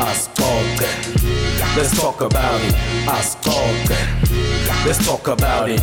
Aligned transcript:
asixoxe 0.00 0.86
let's 1.76 2.00
talk 2.00 2.20
about 2.20 2.60
it. 2.62 2.74
Asixoxe 3.06 3.98
let's 4.86 5.04
talk 5.04 5.26
about 5.28 5.68
it. 5.68 5.80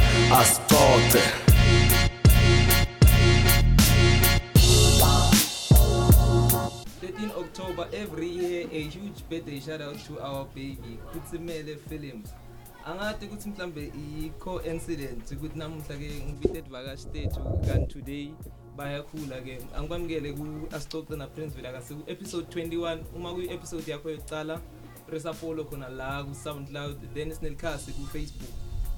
13 7.01 7.31
October 7.37 7.87
every 7.93 8.27
year 8.27 8.67
a 8.71 8.83
huge 8.83 9.27
birthday 9.29 9.59
shout 9.59 9.81
out 9.81 9.99
to 10.05 10.19
our 10.21 10.45
baby 10.55 10.97
Kutsimele 11.11 11.77
Films 11.89 12.33
angathi 12.85 13.25
ukuthi 13.25 13.49
mhlambe 13.49 13.91
i 13.95 14.29
coincidence 14.39 15.35
ukuthi 15.35 15.59
namuhla 15.59 15.95
ke 15.97 16.23
ngibite 16.25 16.57
advakashi 16.57 17.01
state 17.01 17.39
kan 17.67 17.87
today 17.87 18.33
bayakhula 18.77 19.41
ke 19.41 19.59
angikwamukele 19.75 20.33
ku 20.33 20.67
Asixoxe 20.71 21.15
na 21.17 21.27
Prince 21.27 21.55
Villa 21.55 21.71
kasi 21.71 21.95
ku 21.95 22.03
episode 22.07 22.45
21 22.51 23.15
uma 23.15 23.33
ku 23.33 23.41
episode 23.41 23.87
yakho 23.87 24.09
yokuqala 24.09 24.61
press 25.07 25.25
follow 25.39 25.63
khona 25.63 25.89
la 25.89 26.23
ku 26.23 26.33
SoundCloud 26.33 26.97
then 27.13 27.31
sinelikhasi 27.31 27.91
ku 27.95 28.03
Facebook 28.11 28.51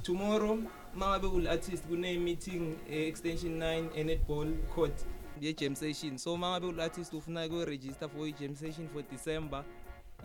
tomorrow 0.03 0.57
mangabe 0.95 1.27
ul 1.27 1.47
artist 1.47 1.83
kune 1.87 2.17
meeting 2.19 2.75
e 2.89 3.07
extension 3.07 3.59
9 3.59 3.89
e 3.95 4.03
netball 4.03 4.47
court 4.75 5.05
ye 5.41 5.53
jam 5.53 5.75
session. 5.75 6.17
So 6.17 6.37
mangabe 6.37 6.67
ul 6.67 6.79
artist 6.79 7.13
ufuna 7.13 7.49
ku 7.49 7.65
register 7.65 8.09
for 8.09 8.25
i 8.25 8.31
jam 8.31 8.55
session 8.55 8.87
for 8.93 9.01
December 9.01 9.63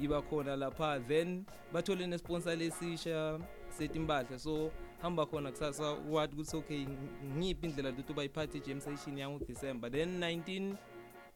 iba 0.01 0.23
khona 0.23 0.57
lapha. 0.57 1.01
Then 1.09 1.45
bathole 1.75 2.07
ne 2.09 2.19
sponsor 2.19 2.57
lesisha 2.57 3.39
setimpahla 3.79 4.39
so 4.39 4.71
hamba 5.03 5.27
khona 5.27 5.51
kusasa 5.51 5.93
wathi 6.11 6.35
ukuthi 6.35 6.57
okay 6.57 6.87
ngiphi 7.37 7.67
indlela 7.67 7.91
ukuthi 7.91 8.13
bayiphathe 8.13 8.61
jam 8.61 8.81
session 8.81 9.19
yangu 9.19 9.39
December 9.47 9.91
then 9.91 10.21
19 10.21 10.75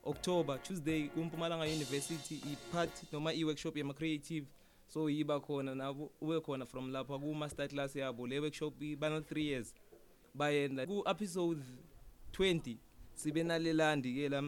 October 0.05 0.62
Tuesday 0.62 1.08
kuMpumalanga 1.08 1.64
University 1.64 2.34
ipart 2.53 3.12
noma 3.12 3.33
i-workshop 3.33 3.77
yama 3.77 3.95
creative 3.95 4.47
so 4.89 5.11
yiba 5.11 5.41
khona 5.41 5.75
nabo 5.75 6.11
ube 6.20 6.41
khona 6.41 6.67
from 6.67 6.92
lapha 6.92 7.19
ku 7.19 7.34
master 7.34 7.69
class 7.69 7.97
yabo. 7.97 8.27
Le 8.27 8.41
workshop 8.41 8.75
bana 8.98 9.20
3 9.20 9.42
years 9.42 9.75
bayenda. 10.34 10.86
Ku 10.86 11.03
episode 11.06 11.62
20 12.33 12.77
sibe 13.14 13.42
nalelandi 13.42 14.14
ke 14.14 14.28
la 14.28 14.42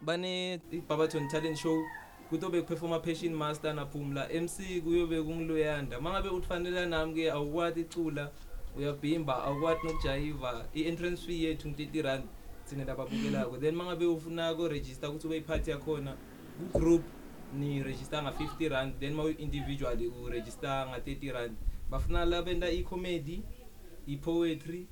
bane 0.00 0.60
iBabaton 0.72 1.28
talent 1.28 1.58
show. 1.58 1.84
Kutobe 2.28 2.62
performa 2.62 3.00
passion 3.00 3.34
master 3.34 3.74
naphumla 3.74 4.28
MC 4.28 4.80
kuyobe 4.84 5.22
kungiloyanda 5.22 6.00
mangabe 6.00 6.28
utfanele 6.28 6.86
nami 6.86 7.14
ke 7.14 7.30
awukwati 7.30 7.80
icula 7.80 8.30
uyabhimba 8.76 9.44
awukwati 9.44 9.86
nokujayiva 9.86 10.66
i-entrance 10.74 11.26
fee 11.26 11.42
yethu 11.44 11.68
ngu-30 11.68 12.02
rand 12.02 12.24
thina 12.68 12.84
lababukelako 12.84 13.58
then 13.58 13.74
mangabe 13.74 14.06
ufuna 14.06 14.54
ko 14.54 14.68
register 14.68 15.08
ukuthi 15.08 15.26
ube 15.26 15.36
iphathi 15.36 15.70
yakhona 15.70 16.16
ku 16.72 16.78
group 16.78 17.02
ni 17.54 17.82
register 17.82 18.22
nga 18.22 18.30
50 18.30 18.68
rand 18.68 19.00
then 19.00 19.14
ma 19.14 19.24
individually 19.38 20.06
u 20.06 20.28
register 20.28 20.86
nga 20.88 20.98
30 20.98 21.32
rand. 21.32 21.56
Bafuna 21.90 22.24
labenta 22.24 22.68
i 22.70 22.82
comedy 22.82 23.42
i 24.06 24.16
poetry 24.16 24.86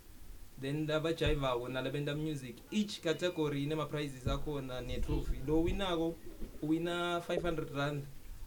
then 0.61 0.87
labajayivako 0.87 1.69
nalabenta 1.69 2.15
music 2.15 2.57
each 2.71 3.01
category 3.01 3.63
inema 3.63 3.87
prizes 3.87 4.29
akhona 4.29 4.81
ne 4.81 5.01
trophy 5.01 5.37
lo 5.47 5.63
winako 5.63 6.15
uwina 6.63 7.19
500 7.19 7.77
rand 7.77 8.05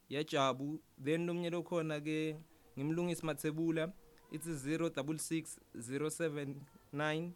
yajabu 0.10 0.80
then 1.04 1.26
nomnye 1.26 1.50
lokhona 1.50 2.00
ke 2.00 2.36
ngimlungisi 2.78 3.26
mathebula 3.26 3.94
ithi 4.32 4.50
066079 4.50 7.30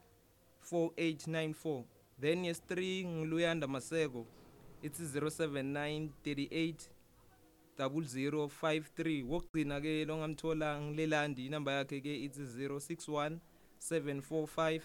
4894 0.72 1.84
then 2.22 2.46
yes 2.46 2.64
3 2.70 3.06
ngiluyanda 3.06 3.68
maseko 3.68 4.28
ithi 4.82 5.04
07938 5.04 6.74
0053 7.80 9.24
wokugcina 9.24 9.82
ke 9.82 10.06
longamthola 10.06 10.82
ngilelandi 10.82 11.46
inamba 11.46 11.72
yakhe 11.72 12.02
ke 12.02 12.24
ithi 12.26 12.42
061 12.42 13.38
745 13.80 14.82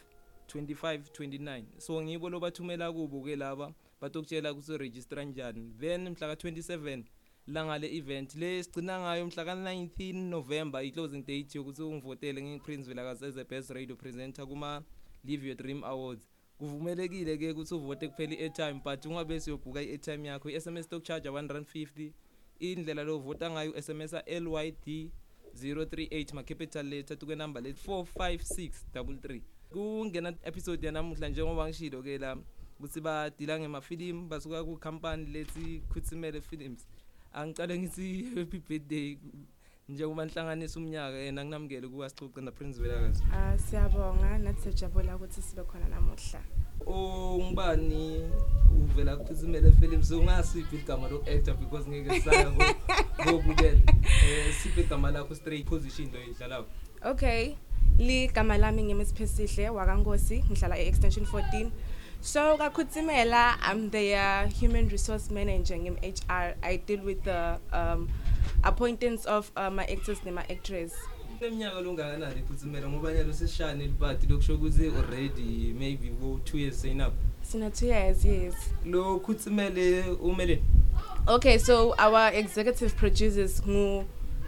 2529 0.46 1.64
so 1.78 2.02
ngibo 2.02 2.30
lobathumela 2.30 2.92
kubo 2.92 3.22
ke 3.22 3.36
laba 3.36 3.72
batokutshela 4.00 4.52
ukuthi 4.52 4.78
register 4.78 5.18
kanjani 5.18 5.74
then 5.80 6.08
mhla 6.08 6.36
ka 6.36 6.48
27 6.48 7.02
langa 7.46 7.78
le 7.78 7.96
event 7.96 8.34
le 8.34 8.62
sigcina 8.62 9.00
ngayo 9.00 9.26
mhla 9.26 9.44
ka 9.44 9.54
19 9.54 10.12
November 10.14 10.80
i 10.80 10.90
closing 10.90 11.22
date 11.22 11.54
yokuthi 11.58 11.82
ungivotele 11.82 12.42
ngiPrince 12.42 12.88
Vilakazi 12.88 13.26
as 13.26 13.34
the 13.34 13.44
best 13.44 13.70
radio 13.70 13.96
presenter 13.96 14.46
kuma 14.46 14.82
Live 15.24 15.46
Your 15.46 15.56
Dream 15.56 15.84
Awards. 15.84 16.26
Kuvumelekile 16.58 17.36
ke 17.38 17.50
ukuthi 17.50 17.74
uvote 17.74 18.08
kuphela 18.08 18.34
i-airtime 18.34 18.80
but 18.84 19.06
ungabe 19.06 19.40
siyobhuka 19.40 19.82
i-airtime 19.82 20.28
yakho 20.28 20.50
i-SMS 20.50 20.84
stock 20.86 21.02
charge 21.02 21.28
150 21.28 22.12
indlela 22.58 23.04
lo 23.04 23.18
vota 23.18 23.50
ngayo 23.50 23.82
SMS 23.82 24.12
LYD 24.12 25.10
038 25.54 26.34
ma 26.34 26.42
capital 26.42 26.86
letter 26.86 27.18
tuke 27.18 27.36
number 27.36 27.62
let 27.62 27.76
45633 27.86 29.40
kungena 29.70 30.34
episode 30.42 30.86
yanamuhla 30.86 31.28
njengoba 31.28 31.66
ngishilo 31.66 32.02
ke 32.02 32.18
la 32.18 32.36
ukuthi 32.78 33.00
badila 33.00 33.60
ngemafilimu 33.60 34.28
basuka 34.28 34.64
ku 34.64 34.76
company 34.76 35.26
lethi 35.26 35.82
Khutsimele 35.92 36.40
Films. 36.40 36.86
Angicale 37.34 37.78
ngithi 37.78 38.26
happy 38.34 38.58
birthday 38.58 39.18
njengoba 39.88 40.24
nhlanganisa 40.24 40.80
umnyaka 40.80 41.16
yena 41.16 41.44
nginamukele 41.44 41.88
kuwasixoxe 41.88 42.40
na 42.40 42.50
Prince 42.50 42.80
Velakazi. 42.80 43.22
Ah 43.32 43.58
siyabonga. 43.58 44.38
Nathi 44.38 44.62
sijabula 44.62 45.16
ukuthi 45.16 45.42
sibe 45.42 45.62
khona 45.62 45.88
namuhla. 45.88 46.40
ungubani 46.86 48.30
uvela 48.70 49.16
kuphizimele 49.16 49.72
films 49.72 50.10
ungasiphi 50.10 50.76
igama 50.76 51.08
lo 51.08 51.18
actor 51.18 51.54
because 51.54 51.88
ngeke 51.88 52.20
saya 52.20 52.50
ngobukela 52.50 53.80
eh 54.26 54.54
siphi 54.62 54.80
igama 54.80 55.10
lakho 55.10 55.34
straight 55.34 55.66
position 55.66 56.10
lo 56.12 56.20
idlalayo 56.30 56.66
Okay. 57.04 57.56
Li 57.98 58.28
gama 58.28 58.58
lami 58.58 58.82
ngemisphesihle 58.82 59.68
wakankosi. 59.70 60.44
Ngihlala 60.50 60.78
e-extension 60.78 61.26
14. 61.26 61.70
So 62.24 62.56
kaKhutsimela 62.56 63.56
I'm 63.62 63.90
the 63.90 64.14
uh, 64.14 64.46
human 64.48 64.88
resource 64.88 65.30
manager 65.30 65.74
ngem 65.76 65.96
HR. 66.02 66.54
I 66.62 66.76
deal 66.86 67.00
with 67.04 67.22
the 67.24 67.60
um 67.72 68.08
appointments 68.64 69.26
of 69.26 69.52
uh, 69.56 69.68
my 69.70 69.84
actors 69.84 70.18
nema 70.24 70.40
actress. 70.50 70.92
leminyaka 71.40 71.80
longakanani 71.80 72.40
iphutsimela 72.40 72.88
ngoba 72.88 73.12
nyalo 73.12 73.32
sesishane 73.32 73.84
libhadi 73.86 74.26
lokusho 74.26 74.54
ukuthi 74.54 74.86
already 74.86 75.74
maybe 75.78 76.12
wo 76.22 76.40
2 76.44 76.58
years 76.58 76.80
sayinapho 76.82 77.16
Sina 77.42 77.68
2 77.68 77.86
years, 77.86 78.24
yes. 78.24 78.54
lo 78.86 79.18
khutsimele 79.18 80.02
umele 80.02 80.62
Okay, 81.28 81.58
so 81.58 81.94
our 81.98 82.32
executive 82.34 82.94
producers 82.96 83.62
ngu 83.68 84.04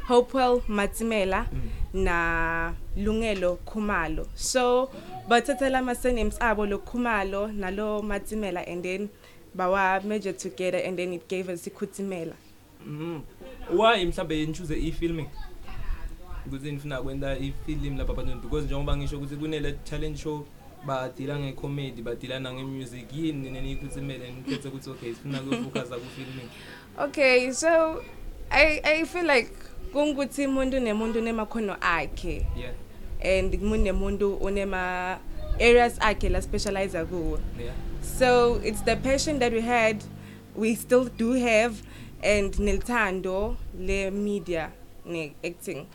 Hopewell 0.09 0.63
Matsimela 0.69 1.47
na 1.93 2.73
Lungelo 2.97 3.59
Khumalo. 3.67 4.27
So 4.35 4.91
bathathela 5.29 5.79
ama 5.79 5.95
surnames 5.95 6.39
abo 6.39 6.67
lo 6.69 6.79
Khumalo 6.79 7.53
nalo 7.53 8.03
Matsimela 8.03 8.67
and 8.67 8.85
then 8.85 9.09
bawa 9.57 10.03
merge 10.05 10.37
together 10.39 10.79
and 10.79 10.99
then 10.99 11.13
it 11.13 11.29
gave 11.29 11.49
us 11.49 11.67
iKhutimela. 11.67 12.35
mhm 12.87 13.21
why 13.71 14.05
mhlambe 14.05 14.47
nichoose 14.47 14.77
i-filming 14.79 15.29
ukuthi 16.47 16.73
nifuna 16.73 17.03
kwenta 17.03 17.39
i-film 17.39 17.99
lapha 17.99 18.13
abantu 18.13 18.49
because 18.49 18.67
njengoba 18.67 18.97
ngisho 18.97 19.17
ukuthi 19.17 19.37
kunele 19.37 19.73
talent 19.73 20.19
show 20.19 20.47
badila 20.87 21.39
nge-comedy 21.39 22.03
badila 22.03 22.41
nange-music 22.41 23.13
yini 23.13 23.51
neniyikhutsimele 23.51 24.31
nikhethe 24.31 24.69
ukuthi 24.69 24.91
okay 24.91 25.15
sifuna 25.15 25.39
kufocusa 25.39 25.97
ku-filming 25.97 26.49
Okay, 27.05 27.53
so 27.53 28.03
I 28.51 28.81
I 28.85 29.05
feel 29.05 29.27
like 29.27 29.53
kungukuthi 29.93 30.47
umuntu 30.47 30.81
nemuntu 30.81 31.21
nemakhono 31.21 31.77
akhe. 31.81 32.47
Yeah. 32.57 32.73
And 33.23 33.55
umuntu 33.55 33.85
nemuntu 33.85 34.35
unema 34.35 35.19
areas 35.61 35.99
akhe 36.01 36.29
la 36.29 36.43
specialize 36.43 37.05
kuwo. 37.05 37.39
yeah. 37.59 37.75
So 38.03 38.61
it's 38.65 38.83
the 38.83 38.97
passion 38.97 39.39
that 39.41 39.53
we 39.53 39.61
had, 39.63 40.05
we 40.55 40.75
still 40.75 41.07
do 41.07 41.33
have, 41.33 41.83
and 42.23 42.53
nilthando 42.55 43.57
le 43.79 44.11
media 44.11 44.71
ne 45.05 45.35
acting. 45.45 45.87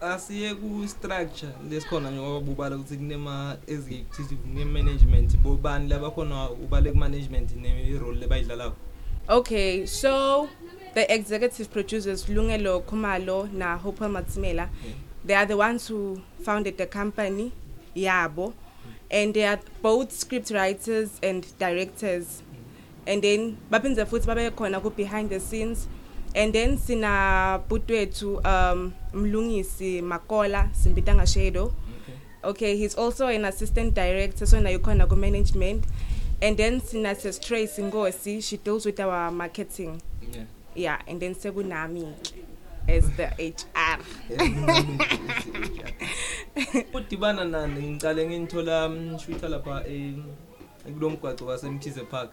asiye 0.00 0.54
ku-structure 0.54 1.52
lesikhona 1.70 2.10
njengoba 2.10 2.40
bubala 2.40 2.76
ukuthi 2.76 2.96
kunema 2.96 3.56
executive 3.66 4.40
ne-management 4.54 5.36
bobani 5.36 5.88
labakhona 5.88 6.50
ubale 6.50 6.90
ku-management 6.92 7.56
ne-role 7.56 8.18
lebayidlalako 8.18 8.76
Okay, 9.28 9.86
so 9.86 10.48
the 10.94 11.12
executive 11.12 11.70
producers 11.72 12.26
Lungelo 12.26 12.82
Khumalo 12.84 13.50
na 13.52 13.76
Hope 13.76 13.98
Matsimela, 14.00 14.68
Yeah. 14.84 14.92
they 15.24 15.34
are 15.34 15.46
the 15.46 15.56
ones 15.56 15.88
who 15.88 16.20
founded 16.42 16.78
the 16.78 16.86
company 16.86 17.52
Yabo. 17.96 18.52
and 19.10 19.34
they 19.34 19.44
are 19.44 19.60
both 19.82 20.10
script 20.12 20.50
writers 20.50 21.20
and 21.22 21.46
directors. 21.58 22.42
And 23.06 23.22
then 23.22 23.58
baphindze 23.70 24.04
futhi 24.06 24.26
babe 24.34 24.56
khona 24.56 24.80
ku 24.82 24.90
behind 24.90 25.30
the 25.30 25.38
scenes. 25.38 25.86
And 26.34 26.52
then 26.52 26.78
sina 26.78 27.60
butwethu 27.68 28.44
um 28.44 28.94
mlungisi 29.12 30.02
Makola 30.02 30.70
Simbitanga 30.74 31.26
Shadow. 31.32 31.66
Okay. 31.66 32.14
Okay 32.44 32.76
he's 32.76 32.94
also 32.96 33.28
an 33.28 33.44
assistant 33.44 33.94
director 33.94 34.46
so 34.46 34.58
nayo 34.58 34.78
khona 34.78 35.08
ku 35.08 35.14
management. 35.16 35.84
And 36.42 36.56
then 36.56 36.80
sina 36.80 37.14
sis 37.14 37.38
Trace 37.38 37.78
Ngosi 37.78 38.42
she 38.42 38.56
deals 38.56 38.84
with 38.86 38.98
our 39.00 39.30
marketing. 39.30 40.00
Yeah. 40.32 40.44
Yeah 40.74 40.98
and 41.06 41.20
then 41.20 41.34
sekunami 41.34 42.14
as 42.88 43.08
the 43.16 43.26
HR 43.38 43.98
udibana 46.94 47.44
nani? 47.44 47.82
Ngicale 47.82 48.26
nginithola 48.26 48.88
mshutha 48.88 49.48
lapha 49.48 49.84
em 49.86 50.24
kulomgwaqo 50.84 51.46
wasemthize 51.46 52.00
park. 52.10 52.30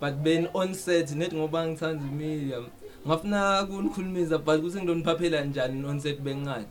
But 0.00 0.14
ben 0.22 0.48
on 0.54 0.74
set 0.74 1.10
net 1.12 1.32
ngoba 1.32 1.66
ngithanda 1.66 2.04
media 2.04 2.60
ngafuna 3.06 3.62
ukunikhulumisa 3.62 4.38
but 4.38 4.60
kuse 4.60 4.82
ngidoniphaphela 4.82 5.44
njani 5.44 5.84
on 5.86 6.00
set 6.00 6.20
bengingani? 6.20 6.66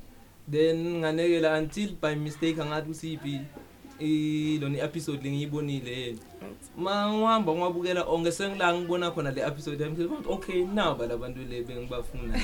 Then 0.51 1.01
nganekela 1.01 1.57
until 1.57 1.89
by 2.01 2.15
mistake 2.15 2.61
angathi 2.61 2.91
usiphi. 2.91 3.41
I 3.99 4.59
lona 4.61 4.77
episode 4.83 5.23
lengiyibonile 5.23 6.01
yena 6.01 6.19
mangihamba 6.77 7.53
ngiwabukela 7.53 8.03
onke 8.03 8.31
sengila 8.31 8.73
ngibona 8.73 9.11
khona 9.11 9.31
le 9.31 9.41
episode 9.41 9.83
yami 9.83 10.09
okay 10.27 10.65
naba 10.65 11.07
labantu 11.07 11.39
le 11.49 11.63
bengibafuna. 11.63 12.39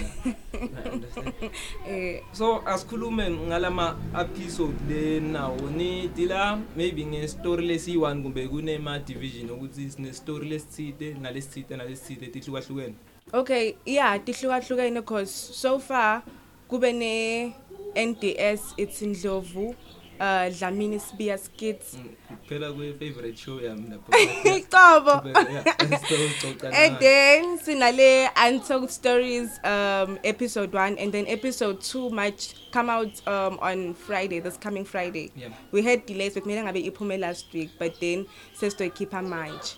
Eh. 1.87 2.21
So 2.31 2.61
asikhulume 2.65 3.29
ngalama 3.29 3.97
episode 4.19 4.75
le 4.89 5.19
nawo. 5.19 5.69
Ni 5.75 6.07
dila 6.07 6.59
maybe 6.75 7.05
nge 7.05 7.27
story 7.27 7.67
lesi1 7.67 8.21
kumbe 8.21 8.47
kunema 8.47 8.99
division 8.99 9.49
ukuthi 9.49 9.89
sine 9.89 10.13
story 10.13 10.49
lesithide 10.49 11.13
nalesithide 11.13 11.77
nalesithide 11.77 12.27
tihlukahlukene. 12.27 12.95
Okay 13.33 13.75
yeah 13.85 14.19
tihlukahlukene 14.25 15.01
cause 15.01 15.31
so 15.53 15.79
far 15.79 16.23
kube 16.69 16.93
ne 16.93 17.53
NDS 17.95 18.73
it's 18.77 19.01
Ndlovu. 19.01 19.75
Uh 20.21 20.45
Dlamini 20.53 20.99
Sibiya 21.01 21.37
skits 21.37 21.97
Mm, 21.97 22.13
kuphela 22.45 22.69
kwe 22.73 22.93
favorite 22.99 23.37
show 23.37 23.57
yami 23.59 23.89
lapho. 23.89 24.11
Qobo. 24.73 25.15
Yeah, 25.25 25.97
so 25.97 26.15
xoxa 26.39 26.69
and 26.73 26.99
then 26.99 27.57
sinale 27.59 28.29
untold 28.37 28.91
stories 28.91 29.59
um 29.65 30.19
episode 30.23 30.71
1 30.73 30.97
and 31.01 31.11
then 31.11 31.25
episode 31.27 31.81
2 31.81 32.09
might 32.11 32.53
come 32.71 32.89
out 32.89 33.09
um 33.27 33.57
on 33.61 33.93
Friday 33.93 34.39
this 34.39 34.57
coming 34.57 34.85
Friday. 34.85 35.31
Yeah. 35.35 35.49
we 35.71 35.81
had 35.81 36.05
delays 36.05 36.33
but 36.35 36.45
mina 36.45 36.61
ngabe 36.61 36.85
iphume 36.85 37.17
last 37.19 37.49
week 37.53 37.71
but 37.79 37.99
then 37.99 38.25
sesizoyikhipha 38.53 39.21
manje 39.25 39.75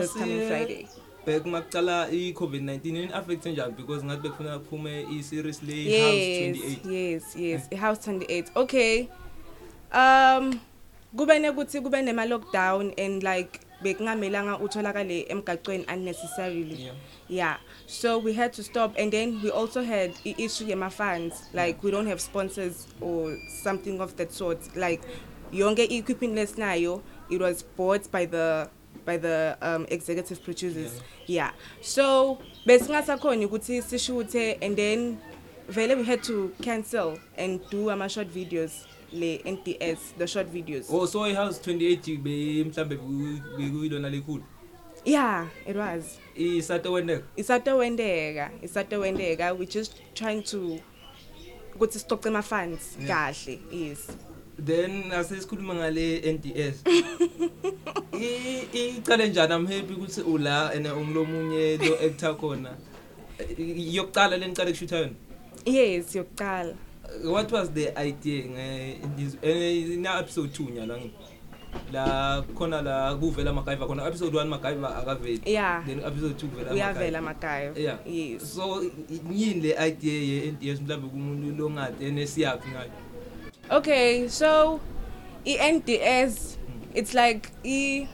this 0.00 0.12
coming 0.12 0.48
Friday. 0.48 0.88
back 1.26 1.44
makucala 1.46 2.08
i-covid-19 2.12 2.80
ini 2.84 3.12
affect 3.12 3.46
njani? 3.46 3.72
Because 3.76 4.04
ngathi 4.04 4.22
bekufuna 4.22 4.58
kuphume 4.58 5.06
i-series 5.18 5.62
le 5.62 5.76
house 6.00 6.16
yes 6.16 6.56
28 6.56 6.92
yes 6.92 7.22
yes 7.36 7.62
i 7.72 7.76
house 7.76 8.00
28 8.10 8.50
okay. 8.56 9.08
Um 9.94 10.60
kube 11.16 11.38
nekuthi 11.38 11.80
kube 11.80 12.02
nema 12.02 12.26
lockdown 12.26 12.92
and 12.98 13.22
like 13.22 13.60
bekungamelanga 13.82 14.58
utholakale 14.58 15.26
emgaqweni 15.28 15.84
unnecessarily. 15.92 16.84
Yeah. 16.84 16.94
yeah. 17.28 17.56
So 17.86 18.18
we 18.18 18.32
had 18.32 18.52
to 18.54 18.62
stop. 18.62 18.94
And 18.98 19.12
then 19.12 19.40
we 19.42 19.50
also 19.50 19.82
had 19.82 20.12
i 20.24 20.34
issue 20.38 20.66
yema 20.66 20.90
funds 20.90 21.48
like 21.52 21.82
we 21.82 21.90
don't 21.90 22.06
have 22.06 22.20
sponsors 22.20 22.86
or 23.00 23.36
something 23.62 24.00
of 24.00 24.16
that 24.16 24.32
sort. 24.32 24.58
Like 24.76 25.02
yonke 25.52 25.90
equipment 25.90 26.34
lesinayo 26.34 27.02
it 27.30 27.40
was 27.40 27.62
bought 27.62 28.10
by 28.10 28.26
the 28.26 28.68
by 29.04 29.16
the 29.16 29.56
um 29.60 29.86
executive 29.90 30.42
producers. 30.42 31.00
Yeah. 31.26 31.52
So 31.80 32.38
besingasakhona 32.66 33.46
ukuthi 33.46 33.82
sishuthe 33.82 34.58
and 34.62 34.76
then 34.76 35.18
vele 35.68 35.94
we 35.96 36.04
had 36.04 36.22
to 36.24 36.52
cancel 36.62 37.18
and 37.36 37.60
do 37.70 37.90
ama 37.90 38.08
short 38.08 38.28
videos. 38.28 38.86
Le 39.14 39.38
NDS 39.44 39.98
the 40.18 40.26
short 40.26 40.48
videos. 40.52 40.86
Oh 40.90 41.06
so 41.06 41.22
i-house 41.24 41.58
28 41.70 42.18
be 42.18 42.64
mhlambe 42.64 42.96
bekuyilona 43.58 44.10
likhulu 44.10 44.42
yeah 45.04 45.46
it 45.66 45.76
was. 45.76 46.18
Isatowendeka 46.36 47.22
isatowendeka 47.36 48.50
isatowendeka 48.62 49.52
we 49.58 49.66
just 49.66 49.92
trying 50.14 50.42
to 50.42 50.78
ukuthi 51.74 51.98
sicoce 51.98 52.28
ama 52.28 52.42
funds 52.42 52.96
Yeah. 52.98 53.08
kahle 53.08 53.58
yes. 53.72 53.98
Then 54.64 55.12
asesikhuluma 55.12 55.74
ngale 55.74 56.32
NDS 56.32 56.82
i 58.12 58.96
icale 58.98 59.28
njani? 59.28 59.54
I'm 59.54 59.66
happy 59.66 59.94
ukuthi 59.94 60.20
ula 60.22 60.70
and 60.72 60.86
ungilomunye 60.86 61.76
lo 61.88 61.94
actor 62.06 62.34
khona. 62.36 62.76
I- 63.40 63.96
yokuqala 63.96 64.36
lenicale 64.36 64.70
kushutha 64.72 64.96
yona? 64.96 65.14
Yes 65.66 66.14
yokuqala. 66.16 66.74
What 67.24 67.52
was 67.52 67.70
the 67.70 67.88
idea 67.98 68.44
nge 68.44 68.98
this 69.16 69.36
ina 69.92 70.18
episode 70.20 70.50
2 70.50 70.70
nyala 70.70 70.96
ngi 70.98 71.10
la 71.92 72.42
khona 72.54 72.82
la 72.82 73.14
kuvela 73.14 73.52
MacGyver 73.52 73.86
khona 73.86 74.06
episode 74.06 74.36
1 74.36 74.44
MacGyver 74.48 74.96
akaveli. 74.98 75.40
Yeah. 75.46 75.82
Then 75.86 75.98
episode 76.00 76.34
2 76.38 76.48
kuvela 76.48 76.70
uyavela 76.72 77.20
MacGyver. 77.20 77.22
magayo 77.22 77.72
yeah. 77.76 77.98
Yes. 78.06 78.54
So 78.54 78.82
i- 78.82 79.20
yini 79.32 79.60
le 79.60 79.88
idea 79.88 80.12
ye 80.22 80.50
NDS 80.52 80.80
mhlawumbe 80.80 81.08
kumuntu 81.08 81.62
longade 81.62 82.10
nesiyaphi 82.10 82.68
ngayo? 82.70 82.90
Okay 83.70 84.28
so 84.28 84.80
i-NDS 85.44 86.58
it's 86.94 87.14
like 87.14 87.48
i 87.64 88.08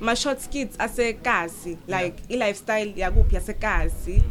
ma 0.00 0.14
short 0.14 0.40
skits 0.40 0.76
asekasi 0.78 1.78
like 1.88 2.16
i 2.30 2.36
lifestyle 2.36 2.92
yakuphi 2.96 3.34
yasekasi 3.34 4.22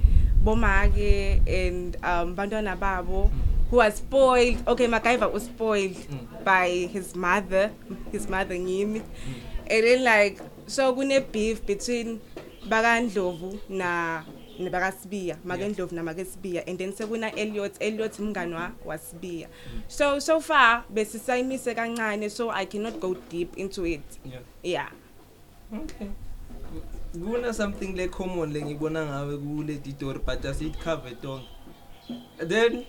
bomake 0.44 1.42
and 1.48 1.98
um 2.04 2.36
bantwana 2.36 2.75
babo. 2.75 3.31
Who 3.74 3.78
was 3.81 3.96
spoiled. 3.96 4.62
Okay 4.68 4.86
MacGyver 4.88 5.31
was 5.34 5.46
spoiled 5.50 5.98
Mm. 5.98 6.44
by 6.46 6.70
his 6.94 7.16
mother. 7.16 7.72
His 8.12 8.30
mother 8.30 8.54
ngimi 8.54 9.02
and 9.66 9.84
then 9.84 10.04
like 10.04 10.38
so 10.68 10.94
kune 10.94 11.18
beef 11.31 11.66
between 11.66 12.22
bakandlovu 12.70 13.58
na 13.70 14.22
nebakasibiya 14.60 15.38
makendlovu 15.44 15.96
namakesibiya 15.96 16.68
and 16.70 16.77
then 16.77 16.94
sekuna 16.94 17.34
Elliot. 17.36 17.74
Elliot 17.82 18.20
mngani 18.20 18.53
wa 18.53 18.72
wasibiya 18.86 19.48
so 19.88 20.20
so 20.20 20.39
far 20.39 20.84
besisayimise 20.94 21.74
kancane 21.75 22.30
so 22.30 22.51
I 22.51 22.65
cannot 22.65 23.00
go 23.00 23.15
deep 23.30 23.58
into 23.58 23.86
it. 23.86 24.06
Yeah. 24.25 24.42
Yeah. 24.63 24.89
Okay. 25.74 26.10
Kuna 27.13 27.53
something 27.53 27.96
le 27.96 28.08
common 28.08 28.53
lengibona 28.53 29.06
ngawe 29.06 29.38
kule 29.38 29.82
story 29.98 30.20
but 30.25 30.46
asit 30.46 30.77
cover 30.80 31.10
tonke. 31.22 31.48
Then 32.38 32.86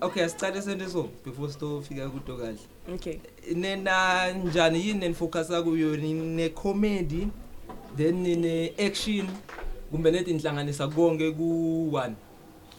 okay 0.00 0.24
asicale 0.24 0.62
sente 0.62 0.88
so 0.88 1.08
before 1.24 1.52
sitofika 1.52 2.08
kudo 2.08 2.36
kahle. 2.36 2.58
okay 2.94 3.18
Nena 3.54 4.30
njani 4.32 4.86
yini 4.86 4.98
nenifocus 5.00 5.48
kuyo 5.48 5.96
ne 5.96 6.48
comedy 6.48 7.28
then 7.96 8.22
ne 8.22 8.72
action 8.86 9.28
kumbe 9.90 10.10
nethi 10.10 10.30
inhlanganisa 10.30 10.88
konke 10.88 11.32
ku 11.32 11.90
one. 11.94 12.14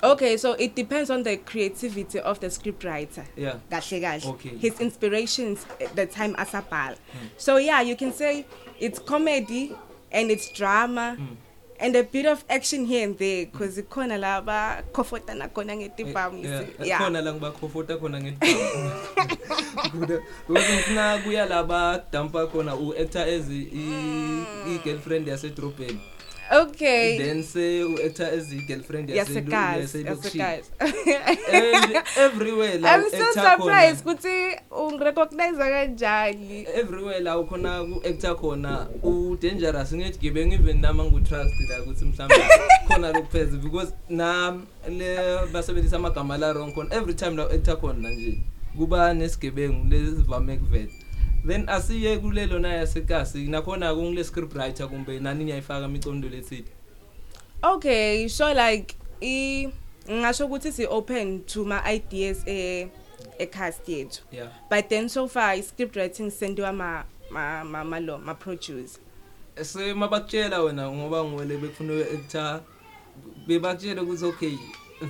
okay 0.04 0.38
so 0.38 0.56
it 0.58 0.76
depends 0.76 1.10
on 1.10 1.24
the 1.24 1.38
creativity 1.38 2.20
of 2.20 2.40
the 2.40 2.50
script 2.50 2.84
writer 2.84 3.26
Yeah. 3.38 3.56
kahle 3.70 4.02
kahle 4.02 4.28
Okay. 4.30 4.52
his 4.58 4.80
inspirations 4.82 5.66
at 5.82 5.96
the 5.96 6.06
time 6.06 6.36
asabhala 6.38 6.98
so 7.38 7.58
yeah 7.58 7.82
you 7.82 7.96
can 7.96 8.14
say 8.14 8.46
it's 8.80 9.00
comedy 9.00 9.72
and 10.12 10.32
it's 10.32 10.54
drama 10.54 11.16
Mm. 11.20 11.36
And 11.80 11.96
a 11.96 12.04
bit 12.04 12.26
of 12.26 12.44
action 12.50 12.86
here 12.86 13.04
and 13.04 13.18
there 13.18 13.46
because 13.46 13.78
ikhona 13.82 14.18
laba 14.18 14.84
comforta 14.92 15.34
nakhona 15.34 15.74
Eh, 15.74 15.78
ngetibhamu 15.78 16.44
yeah, 16.44 16.64
yeah 16.84 17.00
khona 17.02 17.22
la 17.22 17.34
ngibakhofota 17.34 17.98
khona 17.98 18.20
ngedumpa 18.22 18.48
ngifuna 20.52 21.18
kuya 21.24 21.46
laba 21.46 22.04
dumpa 22.12 22.48
khona 22.48 22.76
u-actor 22.76 23.22
as 23.22 23.50
i- 23.50 23.70
i-girlfriend 24.74 25.28
yasedrobheni. 25.28 26.00
Okay. 26.52 27.18
Then 27.18 27.44
se 27.44 27.84
u-actor 27.84 28.26
as 28.26 28.54
i-girlfriend 28.54 29.10
yasekazi 29.10 29.80
yaselokishini 29.80 30.44
yasekazi 30.44 30.70
and 31.54 32.04
everywhere 32.18 32.78
la 32.80 32.96
i'm 32.96 33.10
so 33.10 33.18
u-actor 33.18 33.34
surprised 33.34 34.04
khona. 34.04 34.12
ukuthi 34.14 34.60
ungirecognize 34.72 35.58
kanjani. 35.58 36.68
Everywhere 36.76 37.20
la 37.20 37.38
ukhona 37.38 37.84
ku-actor 37.84 38.36
khona 38.36 38.88
u-dangerous. 39.04 39.94
Ngithi 39.94 40.20
gibenge 40.20 40.56
even 40.56 40.82
nama 40.82 41.04
ngu-trust 41.04 41.70
la 41.70 41.82
ukuthi 41.84 42.06
mhlawumbe 42.06 42.48
khona 42.88 43.12
lokupheza 43.12 43.58
because 43.58 43.94
na 44.10 44.60
le 44.90 45.18
basebenzisa 45.54 45.96
amagama 45.96 46.38
la 46.38 46.54
wrong 46.54 46.74
khona 46.74 46.96
every 46.96 47.14
time 47.14 47.38
la 47.38 47.46
u-actor 47.46 47.78
khona 47.80 48.10
nje 48.10 48.38
kuba 48.78 49.14
nesigebengu 49.14 49.88
lesivame 49.90 50.58
kuvela 50.58 50.92
then 51.48 51.70
asiye 51.70 52.18
kulelo 52.18 52.60
na 52.60 52.74
yasekasi 52.74 53.48
nakhona 53.48 53.96
kungile 53.96 54.24
script 54.24 54.56
writer 54.56 54.88
kumbe 54.88 55.20
nani 55.20 55.44
niyayifaka 55.44 55.86
imicondo 55.86 56.30
lethile 56.30 56.68
okay 57.62 58.28
so 58.30 58.54
like 58.54 58.96
i 59.22 59.70
ngasho 60.12 60.46
ukuthi 60.46 60.72
si 60.72 60.86
open 60.86 61.44
to 61.44 61.66
my 61.66 61.80
ideas 61.96 62.48
eh 62.48 62.88
ecast 63.40 63.90
yethu. 63.90 64.22
Yeah. 64.32 64.50
But 64.70 64.90
then 64.90 65.10
so 65.10 65.28
far 65.28 65.50
i 65.50 65.62
script 65.62 65.96
writing 65.96 66.32
sendiwa 66.32 66.74
ma 66.74 67.04
ma 67.30 67.64
ma 67.64 67.84
malo 67.84 68.18
ma 68.18 68.34
produce 68.34 69.00
se 69.62 69.94
mabakutshela 69.94 70.62
wena 70.62 70.92
ngoba 70.92 71.24
ngwele 71.24 71.58
befuna 71.58 71.94
actor 72.02 72.62
bebakutshela 73.48 74.02
ukuthi 74.04 74.26
okay 74.26 74.58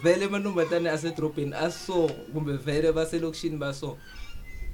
vele 0.04 0.26
amantombazane 0.26 0.90
asedrobheni 0.90 1.54
aso 1.54 2.10
kumbe 2.34 2.54
vele 2.54 2.92
baselokishini 2.92 3.58
baso 3.58 3.98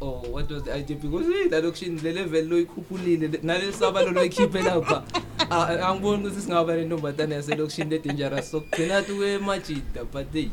oh 0.03 0.19
what 0.33 0.51
was 0.51 0.63
the 0.63 0.71
idea 0.75 0.97
because 0.97 1.25
hey 1.33 1.47
la 1.49 1.59
location 1.59 1.95
le 2.03 2.11
level 2.13 2.45
loyikhuphulile 2.51 3.39
nalesaba 3.43 4.03
lo 4.03 4.11
loyikhiphe 4.11 4.61
lapha 4.61 5.03
Ah, 5.49 5.67
angiboni 5.89 6.27
ukuthi 6.27 6.41
singaba 6.41 6.75
nentombazane 6.75 7.35
yaselokishini 7.35 7.89
le 7.89 7.99
dangerous. 7.99 8.51
So 8.51 8.61
kugcina 8.61 9.01
tu 9.05 9.23
emajida 9.23 10.03
but 10.11 10.27
hey 10.33 10.49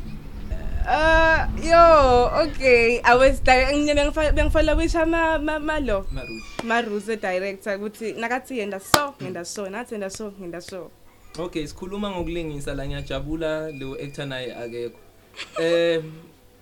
uh 0.87 1.47
yo 1.63 2.29
okay. 2.43 2.99
I 3.03 3.15
was 3.15 3.39
bengifala 3.41 4.75
wisha 4.77 5.05
ma 5.05 5.37
ma- 5.37 5.59
malo. 5.59 6.05
Maruti 6.13 6.63
maruse 6.63 7.15
director. 7.21 7.77
Ukuthi 7.77 8.13
nakathi 8.13 8.57
yenda 8.59 8.79
so 8.79 9.13
ngenda 9.21 9.45
so 9.45 9.69
nathi 9.69 9.93
yenda 9.95 10.09
so 10.11 10.31
ngenda 10.39 10.61
so. 10.61 10.91
Okay 11.39 11.67
sikhuluma 11.67 12.11
ngokulingisa 12.11 12.73
la 12.75 12.85
ngiyajabula 12.87 13.71
lo 13.71 13.95
actor 13.95 14.25
naye 14.25 14.55
akekho. 14.55 14.97
Eh 15.61 16.03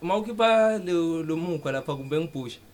mawukhipha 0.01 0.77
lo 0.85 1.23
lo 1.23 1.35
mukwa 1.35 1.71
lapha 1.71 1.95
kumbe 1.95 2.19
ngibhusha 2.19 2.59
Mm. 2.59 2.68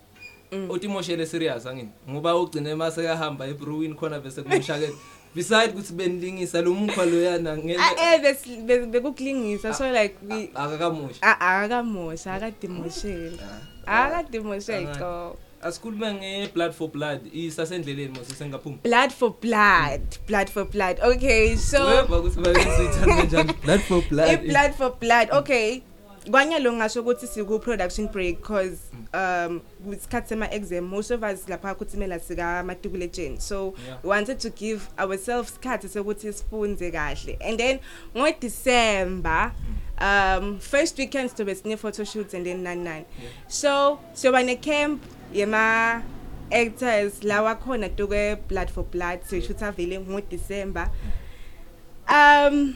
Utimoshele 0.69 1.25
serious 1.25 1.65
angini 1.65 1.89
ngoba 2.09 2.35
ugcine 2.35 2.75
mase 2.75 3.03
kahamba 3.03 3.47
eBruin 3.47 3.95
khona 3.95 4.19
bese 4.19 4.41
kumushake 4.43 4.89
beside 5.35 5.71
ukuthi 5.71 5.93
benilingisa 5.93 6.61
lo 6.61 6.73
mukwa 6.73 7.05
lo 7.05 7.21
yana 7.21 7.57
ngeke 7.57 7.79
ah 7.79 8.15
eh 8.15 8.35
bekukulingisa. 8.91 9.73
So 9.73 9.91
like 9.91 10.15
we 10.29 10.49
akakamusha 10.55 11.19
ah 11.21 11.35
akakamosha 11.39 12.33
akadimosheli 12.33 13.39
akadimosheli 13.85 14.85
Alright. 14.85 14.99
co 14.99 15.37
asikhulume 15.61 16.13
nge-blood 16.13 16.73
for 16.73 16.87
blood 16.87 17.19
isasendleleni 17.33 18.13
mose 18.15 18.33
sengaphuma. 18.33 18.77
Blood 18.83 19.11
for 19.11 19.31
blood 19.41 20.01
blood 20.27 20.49
for 20.49 20.65
blood. 20.65 20.99
Okay 21.03 21.55
so 21.57 21.85
weva 21.85 22.17
ukuthi 22.19 22.39
bayisithanda 22.41 23.15
kanjani 23.15 23.53
blood 23.63 23.81
for 23.81 24.01
blood 24.09 24.47
blood 24.47 24.71
for 24.73 24.91
blood 24.99 25.27
okay. 25.31 25.81
Kwanye 26.31 26.59
lo 26.59 26.73
ngasho 26.73 27.01
ukuthi 27.01 27.27
siku 27.27 27.59
production 27.59 28.07
break 28.07 28.41
cause 28.41 28.77
um 29.13 29.61
isikhathi 29.93 30.29
sema 30.29 30.51
exam 30.53 30.83
most 30.85 31.11
of 31.11 31.23
us 31.23 31.47
lapha 31.47 31.75
kuthimela 31.75 32.19
sika 32.19 32.63
matriculation 32.63 33.37
so 33.39 33.73
Yeah. 33.87 33.97
we 34.03 34.09
wanted 34.09 34.39
to 34.39 34.49
give 34.49 34.81
ourselves 34.97 35.51
isikhathi 35.51 35.89
sokuthi 35.89 36.33
sifunze 36.33 36.91
kahle. 36.91 37.37
And 37.41 37.59
then 37.59 37.79
ngo 38.15 38.39
December 38.39 39.51
um 39.99 40.59
first 40.59 40.97
weekend 40.97 41.35
to 41.35 41.45
be 41.45 41.53
sine 41.55 41.77
photo 41.77 42.03
shoots 42.03 42.33
and 42.33 42.45
then 42.45 42.63
nine 42.63 42.83
nine. 42.83 43.05
So 43.47 43.99
siyoba 44.13 44.45
ne 44.45 44.55
camp 44.55 45.03
yema 45.33 46.01
actors 46.51 47.19
lawa 47.23 47.55
khona 47.55 47.89
tuke 47.89 48.37
blood 48.47 48.69
for 48.69 48.83
blood 48.83 49.19
so 49.27 49.35
shootha 49.37 49.71
vele 49.71 49.99
ngo 49.99 50.21
December 50.29 50.89
um 52.09 52.75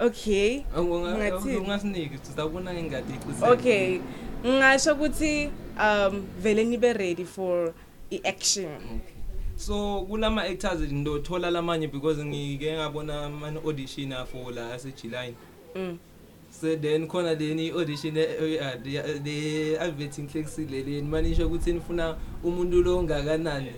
okay. 0.00 0.64
Ungasiniki 0.76 2.18
sizabona 2.22 2.74
ngengadi 2.74 3.12
icisile 3.12 3.50
okay. 3.50 4.00
Ngasho 4.46 4.92
ukuthi 4.92 5.50
um 5.80 6.26
vele 6.42 6.64
nibe 6.64 6.92
ready 6.92 7.24
for 7.24 7.72
i-action. 8.10 9.00
So 9.56 10.06
kulama 10.10 10.42
actors 10.42 10.80
ndothola 10.80 11.50
lamanye 11.50 11.86
because 11.86 12.24
ngike 12.24 12.72
ngabona 12.72 13.24
ama 13.24 13.48
audition 13.64 14.12
afo 14.12 14.50
la 14.50 14.74
asejuly 14.74 15.34
mm. 15.74 15.98
so 16.50 16.76
then 16.76 17.06
khona 17.08 17.34
leni 17.34 17.70
audition 17.70 18.14
the 18.14 19.78
adverting 19.80 20.28
flexile 20.28 20.82
leni. 20.82 21.02
Manisho 21.02 21.46
ukuthi 21.46 21.72
nifuna 21.72 22.16
umuntu 22.44 22.82
lo 22.82 23.02
ngakanani 23.02 23.72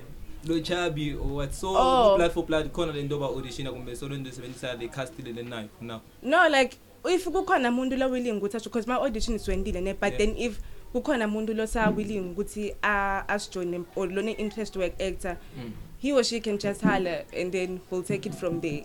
lo 0.47 0.61
chabi 0.61 1.15
or 1.15 1.37
what? 1.37 1.53
So 1.55 1.69
Oh. 1.77 2.17
blood 2.17 2.33
for 2.33 2.45
blood 2.45 2.73
khona 2.73 2.93
le 2.95 3.03
nto 3.03 3.19
ba 3.19 3.27
audition 3.27 3.67
kumbe 3.67 3.97
solo 3.97 4.15
into 4.15 4.31
sebenzisa 4.31 4.79
le 4.79 4.89
cast 4.89 5.13
le 5.19 5.33
nayo 5.43 5.69
now. 5.81 6.01
No 6.23 6.49
like 6.49 6.77
if 7.05 7.25
kukhona 7.25 7.71
umuntu 7.71 7.99
lo 7.99 8.09
willing 8.09 8.41
ukuthi 8.41 8.57
asho 8.57 8.65
because 8.65 8.87
my 8.87 8.95
audition 8.97 9.35
iswendile 9.37 9.83
ne 9.83 9.93
but 9.93 10.13
Yeah. 10.13 10.19
then 10.19 10.37
if 10.37 10.61
kukhona 10.95 11.27
umuntu 11.27 11.55
lo 11.57 11.67
sa 11.67 11.91
willing 11.91 12.35
ukuthi 12.35 12.75
a 12.83 13.23
asjoin 13.29 13.85
or 13.95 14.07
lone 14.09 14.31
interest 14.39 14.77
work 14.77 15.01
actor 15.01 15.37
Mm. 15.59 15.73
he 15.99 16.13
or 16.13 16.23
she 16.25 16.41
can 16.41 16.59
just 16.59 16.83
holler 16.83 17.25
and 17.33 17.53
then 17.53 17.81
we'll 17.91 18.03
take 18.03 18.27
it 18.27 18.35
from 18.35 18.61
there 18.61 18.85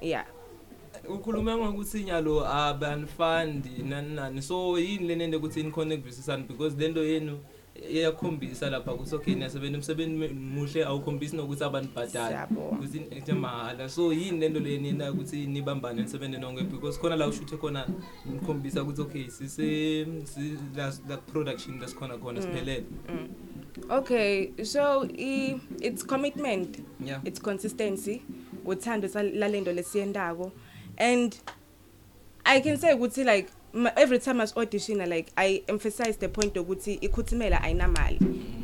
yeah. 0.00 0.24
Ukhuluma 1.08 1.56
ngokuthi 1.56 2.04
nyalo 2.04 2.44
abanifandi 2.46 3.82
nani 3.84 4.14
nani. 4.14 4.42
So 4.42 4.78
yini 4.78 5.06
le 5.08 5.14
nento 5.16 5.38
ukuthi 5.38 5.62
nikhona 5.62 5.96
kuvisisana 5.96 6.46
because 6.48 6.74
lento 6.76 7.00
yenu 7.04 7.38
iyakhombisa 7.90 8.70
lapha 8.70 8.92
ukuthi 8.94 9.14
okay 9.14 9.34
niyasebenza 9.34 9.78
umsebenzi 9.78 10.34
muhle 10.34 10.84
awukhombisi 10.84 11.36
nokuthi 11.36 11.64
abanibhadala 11.64 12.28
Siyabonga. 12.28 12.76
ukuthi 12.76 12.98
into 12.98 13.34
mahala. 13.34 13.88
So 13.88 14.12
yini 14.12 14.38
lento 14.40 14.60
le 14.60 14.78
nina 14.78 15.12
ukuthi 15.12 15.46
nibambane 15.46 16.02
nisebenze 16.02 16.38
nonke? 16.38 16.62
Because 16.70 16.98
khona 16.98 17.16
la 17.16 17.26
ushuthe 17.28 17.56
khona 17.56 17.86
nikhombisa 18.26 18.82
ukuthi 18.82 19.00
okay 19.02 19.28
sise 19.30 20.06
si- 20.24 20.58
la 21.08 21.16
production 21.16 21.78
lesikhona 21.80 22.18
khona 22.18 22.40
siphelele. 22.42 22.84
Mm. 23.08 23.28
okay 23.90 24.52
so 24.64 25.04
i 25.18 25.60
it's 25.80 26.02
commitment. 26.02 26.84
Yeah. 27.04 27.20
It's 27.24 27.40
consistency. 27.40 28.22
Uthando 28.64 29.08
lalento 29.08 29.72
lesiyendako. 29.72 30.52
And 30.98 31.36
i 32.44 32.60
can 32.60 32.76
say 32.78 32.94
ukuthi 32.94 33.24
like 33.24 33.48
every 33.96 34.18
time 34.18 34.40
as 34.40 34.56
audition 34.56 34.98
like 35.08 35.32
i 35.36 35.62
emphasize 35.68 36.18
the 36.18 36.28
point 36.28 36.56
ukuthi 36.56 36.94
ikhuthimela 36.94 37.62
ayinamali. 37.62 38.18
Mhm. 38.20 38.56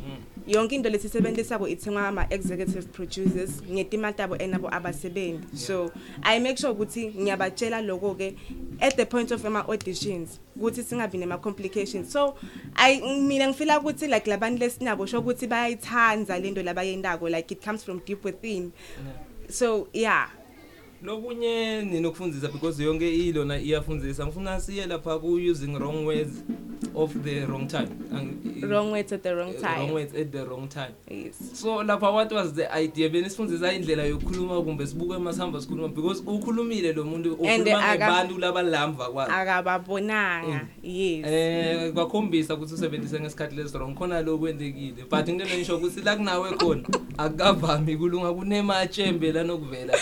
yonke 0.47 0.75
into 0.75 0.89
lesisebenzisako 0.89 1.67
ithengwa 1.67 2.07
ama 2.07 2.27
executive 2.29 2.87
producers 2.87 3.61
ngetimali 3.71 4.13
tabo 4.13 4.37
enabo 4.37 4.73
abasebenzi. 4.73 5.57
So 5.57 5.91
i 6.23 6.39
make 6.39 6.57
sure 6.57 6.73
ukuthi 6.73 7.13
ngiyabatshela 7.17 7.81
lokho 7.81 8.15
ke 8.17 8.35
at 8.81 8.95
the 8.95 9.05
point 9.05 9.31
of 9.31 9.45
ama 9.45 9.67
auditions 9.67 10.39
ukuthi 10.55 10.83
singabi 10.83 11.17
nema 11.17 11.37
complications 11.37 12.11
so 12.11 12.35
i 12.75 13.01
mina 13.01 13.47
ngifila 13.47 13.79
ukuthi 13.79 14.07
like 14.07 14.29
labantu 14.29 14.59
lesinabo 14.59 15.05
sho 15.05 15.19
ukuthi 15.19 15.47
bayayithanza 15.47 16.39
lento 16.39 16.63
labayendako 16.63 17.29
like 17.29 17.53
it 17.53 17.63
comes 17.63 17.83
from 17.83 18.01
deep 18.05 18.25
within. 18.25 18.71
Yeah. 19.03 19.15
so 19.49 19.87
yeah. 19.93 20.29
Lokunye 21.03 21.81
ninokufundisa 21.81 22.47
because 22.47 22.83
yonke 22.83 23.15
ilona 23.15 23.59
iyafundzisa. 23.59 24.25
Ngifuna 24.25 24.61
siye 24.61 24.85
lapha 24.85 25.19
ku 25.19 25.27
using 25.51 25.75
wrong 25.75 26.05
words. 26.05 26.43
Of 26.95 27.13
the 27.23 27.45
wrong 27.45 27.67
time. 27.67 27.89
Ang- 28.11 28.69
wrong 28.69 28.91
words 28.91 29.11
at 29.11 29.23
the 29.23 29.35
wrong 29.35 29.53
wrong 29.53 29.61
time. 29.61 29.91
words 29.93 30.15
at 30.15 30.31
the 30.31 30.45
wrong 30.45 30.67
time. 30.67 30.93
Yes. 31.09 31.35
So 31.53 31.83
lapha 31.83 32.11
what 32.13 32.31
was 32.31 32.53
the 32.53 32.71
idea? 32.73 33.09
Benisifundisa 33.09 33.73
indlela 33.73 34.03
yokukhuluma 34.03 34.61
kumbe 34.63 34.87
sibuke 34.87 35.17
masihamba 35.17 35.61
sikhuluma 35.61 35.87
because 35.95 36.21
ukhulumile 36.21 36.93
lo 36.95 37.03
muntu 37.03 37.31
And 37.45 37.65
ukhuluma 37.67 37.83
aka- 37.83 37.97
ngebantu 37.97 38.37
labalamva 38.39 39.05
kwakhe. 39.11 39.31
akababonanga. 39.31 40.67
Yes. 40.83 41.25
Eh 41.27 41.91
kwakhombisa 41.93 42.53
ukuthi 42.53 42.73
usebenzise 42.73 43.19
ngesikhathi 43.19 43.55
lesi 43.55 43.77
wrong. 43.77 43.95
Khona 43.95 44.21
lo 44.25 44.37
kwendekile 44.37 45.09
but 45.09 45.27
into 45.29 45.45
lenisho 45.45 45.77
ukuthi 45.77 46.01
la 46.05 46.15
kunawe 46.15 46.51
khona 46.57 46.83
akukavami 47.17 47.97
kulunga 47.97 48.33
kunematshembe 48.33 49.31
lanokuvela 49.31 49.93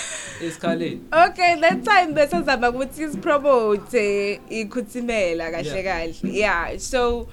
esikhaleni. 0.44 1.02
Okay 1.12 1.56
that 1.62 1.84
time 1.84 2.14
besazama 2.14 2.70
ukuthi 2.70 3.10
sipromote 3.12 4.40
ikhuthimela 4.50 5.52
kahle 5.52 5.72
Yeah. 5.72 5.84
kahle. 5.84 6.34
Yeah 6.34 6.78
so 6.82 7.28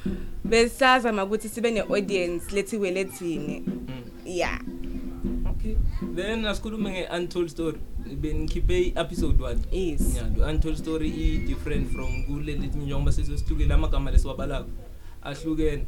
besazama 0.45 1.25
ukuthi 1.25 1.49
sibe 1.49 1.71
ne-audience 1.71 2.55
lethiwe 2.55 2.91
lethini 2.91 3.63
Mm. 3.67 3.83
yeah 4.25 4.61
Okay. 5.51 5.75
Then 6.15 6.45
asikhulume 6.47 6.91
nge-untold 6.91 7.49
story. 7.49 7.79
Benikhiphe 8.21 8.79
i-episode 8.81 9.43
1. 9.45 9.57
yes 9.73 10.15
Yeah, 10.17 10.29
the 10.35 10.45
untold 10.51 10.77
story 10.77 11.11
i 11.11 11.39
different 11.47 11.91
from 11.93 12.23
kule 12.27 12.53
lethi 12.55 12.79
njengoba 12.79 13.13
sesihlukile 13.13 13.75
amagama 13.75 14.11
lesiwabalako. 14.11 14.69
Ahlukene. 15.23 15.87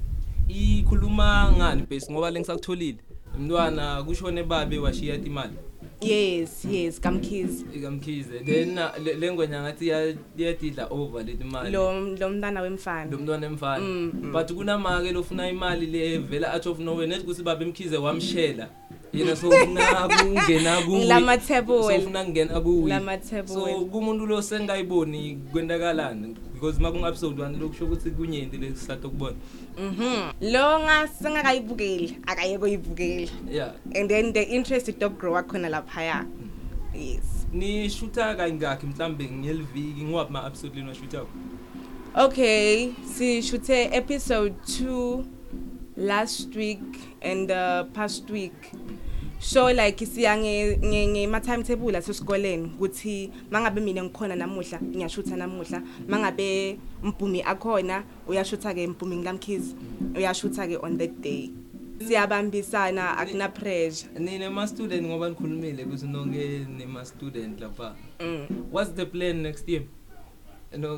Ikhuluma 0.49 1.53
ngani 1.57 1.83
base 1.91 2.13
ngoba 2.13 2.31
lengisakutholile. 2.31 2.99
Umntwana 3.37 4.03
kushone 4.03 4.43
babe 4.43 4.79
washiya 4.79 5.15
imali. 5.17 5.53
Yes 6.01 6.65
yes 6.65 7.01
kamkhizi 7.01 7.65
Ikamkhize. 7.75 8.39
Then 8.45 8.79
uh, 8.79 8.91
le- 9.05 9.15
lengwenya 9.15 9.63
ngathi 9.63 9.85
iya- 9.87 10.15
iyadidla 10.39 10.87
over 10.91 11.25
leti 11.25 11.45
mali. 11.45 11.71
lo 11.71 12.17
lo 12.17 12.29
mntana 12.31 12.61
wemfana. 12.61 13.11
Lo 13.11 13.19
mntwana 13.19 13.47
emfana 13.47 13.85
Mm, 13.85 14.33
but 14.33 14.53
kunamake 14.53 15.13
lofuna 15.13 15.49
imali 15.51 15.87
le 15.87 16.19
vela 16.19 16.55
out 16.55 16.67
of 16.67 16.79
nowhere 16.79 17.07
nethi 17.07 17.25
kuthi 17.25 17.43
baba 17.43 17.65
emkhize 17.65 17.97
wamshela. 17.97 18.69
Yena 19.13 19.37
sofuna 19.37 20.09
kungena 20.09 20.83
kuwe 20.83 21.05
Lamathebula. 21.05 21.95
sofuna 21.97 22.25
kungena 22.25 22.61
kuwe 22.61 22.91
Lamathebula. 22.91 23.75
so 23.75 23.85
kumuntu 23.85 24.27
lo 24.27 24.43
sengayiboni 24.43 25.39
kwendakalani? 25.53 26.37
Because 26.55 26.81
makunga 26.81 27.09
episode 27.09 27.43
1 27.43 27.61
lokusho 27.61 27.85
ukuthi 27.85 28.11
kunyenti 28.11 28.57
lesihlatho 28.59 29.11
kubona 29.11 29.37
mhm. 29.79 30.31
Lo 30.53 30.81
ngasengakayibukeli 30.81 32.19
akayeko 32.27 32.69
yibukeli 32.69 33.31
yeah 33.51 33.73
and 33.95 34.11
then 34.11 34.33
the 34.33 34.43
interest 34.43 34.99
dog 34.99 35.19
grow 35.19 35.43
khona 35.43 35.69
laphaya. 35.69 36.27
Yes. 36.95 37.47
Ni 37.53 37.91
shoota 37.91 38.35
kangaki 38.35 38.87
mhlambe 38.87 39.25
ngeliviki 39.25 40.03
ngoba 40.03 40.31
ma 40.31 40.47
episode 40.47 40.77
lena 40.77 40.95
shoota 40.95 41.25
Okay, 42.17 42.91
sishuthe 43.19 43.91
episode 43.93 44.55
2 44.67 45.25
last 46.01 46.57
week 46.57 46.81
and 47.23 47.51
uh, 47.51 47.85
past 47.93 48.31
week. 48.31 48.73
So 49.39 49.73
like 49.73 50.05
siya 50.07 50.37
nge 50.37 50.79
nge 50.85 51.07
ngema 51.07 51.41
timetable 51.41 51.97
asesikoleni 51.97 52.73
ukuthi 52.75 53.31
mangabe 53.51 53.81
mina 53.81 54.03
ngikhona 54.05 54.37
namuhla 54.37 54.81
ngiyashutha 54.83 55.37
namuhla. 55.37 55.83
Mangabe 56.09 56.79
mpumi 57.03 57.43
akhona 57.43 58.05
uyashutha 58.29 58.75
ke 58.75 58.87
mpumi 58.87 59.17
ngilamkhizi 59.17 59.75
uyashutha 60.17 60.67
ke 60.67 60.77
on 60.83 60.99
that 60.99 61.21
day. 61.21 61.51
Siyabambisana 62.09 63.19
akuna 63.19 63.49
pressure. 63.49 64.11
Nine 64.19 64.49
ma 64.49 64.67
student 64.67 65.07
ngoba 65.07 65.29
nikhulumile 65.29 65.85
ukuthi 65.85 66.07
nonke 66.07 66.67
nema 66.79 67.05
student 67.05 67.61
lapha. 67.61 67.95
Mm. 68.21 68.47
what's 68.71 68.93
the 68.93 69.07
plan 69.07 69.43
next 69.43 69.69
year? 69.69 69.83
No 70.79 70.97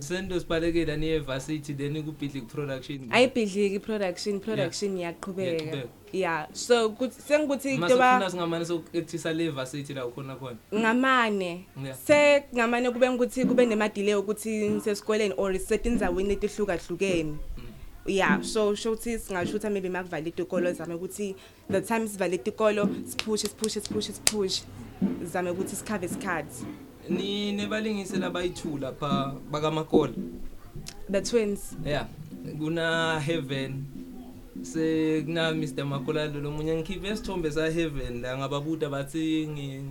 sento 0.00 0.40
sibalekela 0.40 0.96
niye 0.96 1.18
varsity 1.18 1.74
then 1.74 2.02
kubhidli 2.02 2.40
production. 2.40 3.08
Ayibhidliki 3.10 3.78
production 3.80 4.40
production 4.40 4.96
iyaqhubeka. 4.98 5.88
Yeah 6.12 6.46
so 6.52 6.90
kuthi 6.90 7.20
sengikuthi 7.20 7.78
masofuna 7.78 8.18
kuba 8.18 8.30
singamane 8.30 8.64
sokuactisa 8.64 9.32
le 9.32 9.50
varsity 9.50 9.94
la 9.94 10.02
khona 10.06 10.36
khona. 10.36 10.56
Ngamane. 10.74 11.66
Yeah. 11.82 11.96
se 11.96 12.44
ngamane 12.54 12.90
kube 12.90 13.08
ukuthi 13.08 13.44
kube 13.44 13.66
nemadile 13.66 14.14
ukuthi 14.14 14.80
sesikoleni 14.80 15.34
or 15.36 15.52
setindzaweni 15.58 16.28
letihlukahlukene 16.28 17.36
yeah 18.06 18.42
so 18.42 18.74
sho 18.74 18.92
ukuthi 18.92 19.18
singashutha 19.18 19.70
maybe 19.70 19.88
makuvale 19.88 20.28
itikolo 20.28 20.72
zame 20.72 20.94
ukuthi 20.94 21.36
the 21.70 21.80
time 21.80 22.08
sivale 22.08 22.34
itikolo 22.34 22.88
siphushe 23.06 23.48
siphushe 23.48 23.80
siphushe 23.80 24.12
siphushe. 24.12 24.62
Zame 25.22 25.50
ukuthi 25.50 25.76
sikhave 25.76 26.06
isikhathi. 26.06 26.64
Ni 27.08 27.52
nebalingisi 27.52 28.16
labayi2 28.16 28.80
lapha 28.80 29.34
bakaMakola 29.50 30.12
the 31.10 31.20
twins. 31.20 31.76
Yeah 31.84 32.06
kuna 32.58 33.20
heaven. 33.20 33.84
Se 34.62 35.22
kuna 35.26 35.52
Mr 35.52 35.84
Makola 35.84 36.26
lo 36.26 36.50
munye 36.50 36.76
ngikhiphe 36.76 37.08
isithombe 37.08 37.50
sa 37.50 37.70
heaven 37.70 38.20
la 38.20 38.38
ngababuta 38.38 38.88
bathi 38.88 39.46
ngi 39.48 39.82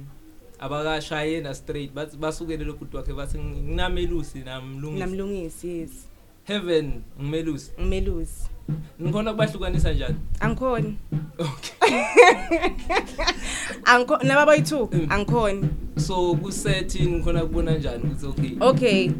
abakashaye 0.60 1.41
na 1.41 1.53
straight. 1.53 1.93
Bathi 1.93 2.17
basukele 2.17 2.63
lo 2.63 2.74
bhuti 2.74 2.96
wakhe 2.96 3.13
bathi 3.13 3.38
nginamelusi 3.39 4.39
namlungisi. 4.39 5.00
Namlungisi 5.00 5.67
yes. 5.67 6.08
Heaven 6.43 7.01
ngimelusi 7.20 7.72
umelusi 7.77 8.52
ngikhona 9.01 9.32
kubahlukanisa 9.32 9.93
njani? 9.93 10.15
Angikhoni. 10.39 10.98
Okay. 11.39 11.93
Angikho 13.86 14.17
nababa 14.24 14.55
yi2 14.55 14.88
Mm. 14.91 15.08
angikhoni. 15.10 15.70
So 15.98 16.36
ku 16.36 16.51
setting 16.51 17.24
khona 17.24 17.41
kubona 17.41 17.77
njani 17.77 18.03
ukuthi 18.03 18.25
okay? 18.25 18.58
Okay. 18.60 19.12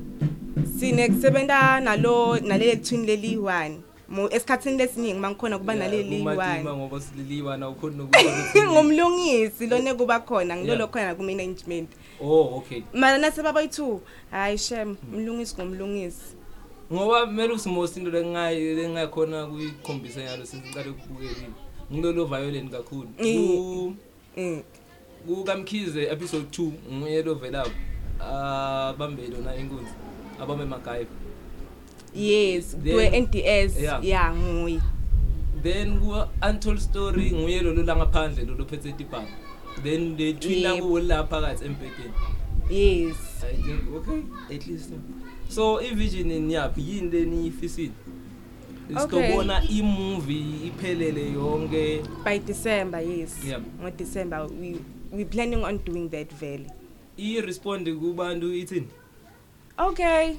Sine 0.80 1.08
kusebenza 1.10 1.80
nalo 1.80 2.40
nalele 2.40 2.76
twin 2.76 3.06
leli 3.06 3.36
1 3.36 3.78
mo 4.10 4.30
esikhatsini 4.30 4.78
lesiningi 4.78 5.20
mangikhona 5.20 5.58
kuba 5.58 5.76
naleli 5.76 6.22
umadima 6.22 6.72
1 6.72 6.76
ngoba 6.78 7.02
sililiwa 7.02 7.58
na 7.58 7.70
ukhona 7.70 8.04
ukuthi 8.04 8.62
ngumlungisi 8.72 9.68
lone 9.68 9.94
kuba 9.94 10.20
khona 10.20 10.56
ngilolo 10.58 10.78
Yeah. 10.80 10.90
khona 10.92 11.16
ku 11.16 11.24
management 11.24 11.90
oh 12.22 12.58
okay. 12.58 12.82
Mara 12.94 13.18
nasebaba 13.18 13.62
yi2 13.64 13.98
hayi 14.32 14.58
shem 14.58 14.96
umlungisi 15.14 15.56
ngumlungisi 15.56 16.33
ngoba 16.94 17.26
kumele 17.26 17.54
usimosi 17.54 18.00
into 18.00 18.12
lengayi 18.12 18.76
lengakhona 18.76 19.46
kuyikhombisa 19.46 20.22
yalo 20.22 20.46
sesiqale 20.46 20.90
ukubukelile 20.90 21.48
ngilolo 21.94 22.26
violent 22.26 22.72
kakhulu 22.72 23.10
Mm. 23.20 23.96
Mm. 24.38 24.62
ku 25.28 25.44
kamkhize 25.44 26.04
episode 26.04 26.46
2 26.52 26.72
nguye 26.94 27.24
lo 27.24 27.34
velapho 27.36 27.72
abambe 28.20 29.28
lona 29.28 29.56
inkunzi 29.56 29.92
abambe 30.42 30.66
magaiva 30.66 31.10
yes 32.16 32.78
Then- 32.84 32.94
kwe 32.94 33.20
NDS 33.22 33.80
Yeah. 33.82 34.06
yeah 34.06 34.36
nguyi 34.36 34.82
then 35.64 36.00
ku 36.00 36.16
untold 36.50 36.80
story 36.80 37.32
nguye 37.32 37.62
lo 37.62 37.74
la 37.74 37.96
ngaphandle 37.96 38.46
lo 38.46 38.56
lophethe 38.56 38.90
itibhaba 38.90 39.28
then 39.84 40.18
they 40.18 40.34
twina 40.34 40.70
Yep. 40.74 40.82
ku 40.84 41.00
la 41.00 41.24
phakathi 41.24 41.66
empedeni 41.66 42.14
yes 42.70 43.18
i 43.44 43.56
think 43.56 43.96
okay 43.96 44.22
at 44.56 44.68
least 44.68 44.90
so 45.50 45.82
i-vision 45.82 46.28
niyapi 46.28 46.82
yini 46.90 47.10
leniyifisile 47.12 47.92
Okay. 48.96 49.02
sitobona 49.02 49.64
i-movie 49.70 50.68
iphelele 50.68 51.32
yonke. 51.32 52.02
By 52.26 52.40
December 52.40 53.00
yes. 53.02 53.36
Yeah. 53.48 53.62
ngo 53.82 53.90
December 53.92 54.48
we 54.62 54.76
we 55.12 55.26
planning 55.26 55.64
on 55.64 55.80
doing 55.86 56.10
that 56.10 56.34
vele. 56.40 56.66
I-responde 57.18 57.94
kubantu 57.94 58.54
ithini? 58.54 58.88
Okay. 59.78 60.36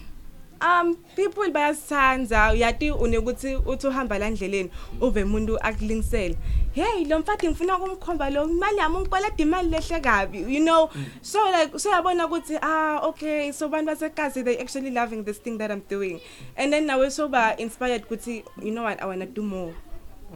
Um 0.64 0.96
people 1.16 1.50
bayasithandza 1.50 2.52
uyati 2.52 2.90
unekuthi 2.90 3.56
uthi 3.56 3.86
uhamba 3.86 4.18
la 4.18 4.30
ndleleni 4.30 4.70
uve 5.00 5.22
umuntu 5.22 5.58
akulingisela 5.60 6.34
hey 6.72 7.04
lo 7.04 7.18
mfati 7.18 7.48
ngifuna 7.48 7.78
ukumkhomba 7.78 8.30
lo 8.30 8.48
imali 8.48 8.78
yami 8.78 8.96
ungikweleda 8.96 9.34
imali 9.38 9.68
lehle 9.68 10.00
kabi 10.00 10.38
you 10.54 10.60
know? 10.64 10.88
So 11.22 11.38
like 11.50 11.78
so 11.78 11.90
yabona 11.90 12.26
ukuthi 12.26 12.56
ah 12.62 13.00
okay 13.02 13.52
so 13.52 13.68
bantu 13.68 13.86
basekazi 13.86 14.42
they 14.44 14.58
actually 14.60 14.90
loving 14.90 15.24
this 15.24 15.38
thing 15.42 15.58
that 15.58 15.70
i'm 15.70 15.82
doing. 15.90 16.20
And 16.56 16.72
then 16.72 16.86
nawe 16.86 17.10
so 17.10 17.28
ba 17.28 17.54
inspired 17.58 18.02
ukuthi 18.04 18.44
you 18.62 18.70
know 18.72 18.82
what 18.84 19.02
i 19.02 19.06
want 19.06 19.20
to 19.20 19.26
do 19.26 19.42
more. 19.42 19.74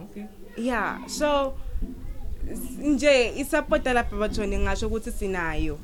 Okay. 0.03 0.25
Yeah 0.57 1.07
so 1.07 1.53
s- 2.51 2.77
nje 2.79 3.33
isupport 3.39 3.85
lapha 3.85 4.15
bathoni 4.15 4.57
ngisho 4.57 4.87
ukuthi 4.87 5.11
sinayo. 5.11 5.77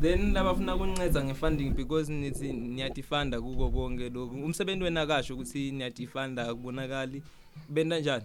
Then 0.00 0.32
labafuna 0.32 0.76
kuninceda 0.76 1.24
nge-funding 1.24 1.70
because 1.70 2.12
nithi 2.12 2.52
niyatifanda 2.52 3.40
kuko 3.40 3.70
konke 3.70 4.08
lokhu. 4.10 4.44
Umsebenzi 4.44 4.84
wena 4.84 5.06
kasho 5.06 5.34
ukuthi 5.34 5.72
niyatifanda 5.72 6.48
akubonakali. 6.48 7.22
Benta 7.68 8.00
njani? 8.00 8.24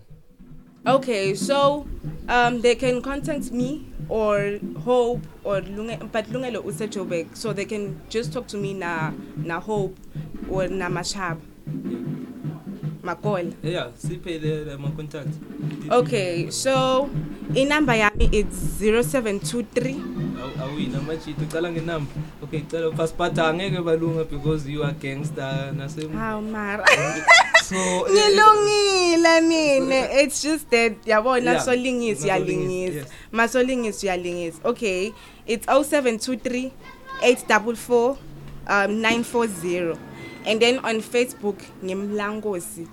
Okay, 0.86 1.36
so 1.36 1.86
um 2.28 2.62
they 2.62 2.76
can 2.76 3.02
contact 3.02 3.52
me 3.52 3.86
or 4.10 4.60
Hope 4.84 5.22
or 5.44 5.62
Lunge 5.62 6.00
but 6.12 6.26
Lungelo 6.26 6.64
Usejobek 6.64 7.38
so 7.38 7.54
they 7.54 7.66
can 7.66 8.02
just 8.10 8.34
talk 8.34 8.48
to 8.48 8.58
me 8.58 8.74
na 8.74 9.12
na 9.38 9.60
Hope 9.60 9.96
or 10.50 10.68
na 10.68 10.90
Mashab. 10.90 11.38
Makol. 13.04 13.54
yeah 13.64 13.90
siphele 13.98 14.74
ama-contact 14.74 15.30
Okay, 15.90 16.50
so 16.54 17.10
in 17.58 17.68
number 17.70 17.94
yami 17.98 18.30
it's 18.32 18.78
0723 18.80 19.98
Awu- 20.38 20.58
awuyini 20.62 20.96
amajita 20.96 21.42
ucala 21.42 21.72
ngenamba 21.72 22.12
okay 22.44 22.62
cala 22.70 22.92
pasipata 22.94 23.48
angeke 23.50 23.82
balunga 23.82 24.24
because 24.30 24.70
you 24.70 24.84
are 24.84 24.94
gangster 24.94 25.74
nase 25.74 26.06
How 26.14 26.42
mara. 26.42 26.86
so 27.70 27.76
eh, 27.76 28.14
Ngilungile 28.14 29.42
mina. 29.50 30.00
It's 30.22 30.42
just 30.42 30.70
that 30.70 30.94
yabona 31.06 31.58
Yeah, 31.58 31.66
so 31.66 31.72
lingisi 31.74 32.28
nasolingisi, 32.28 32.28
uyalingisa. 32.28 32.98
yes. 32.98 33.08
Masolingisi 33.32 34.06
uyalingisa. 34.06 34.60
Okay, 34.64 35.12
it's 35.48 35.66
0723 35.68 36.72
844 37.22 38.18
um 38.70 38.92
940 39.02 39.98
and 40.46 40.60
then 40.62 40.80
on 40.80 41.02
Facebook 41.02 41.58
ngimlangosi 41.84 42.88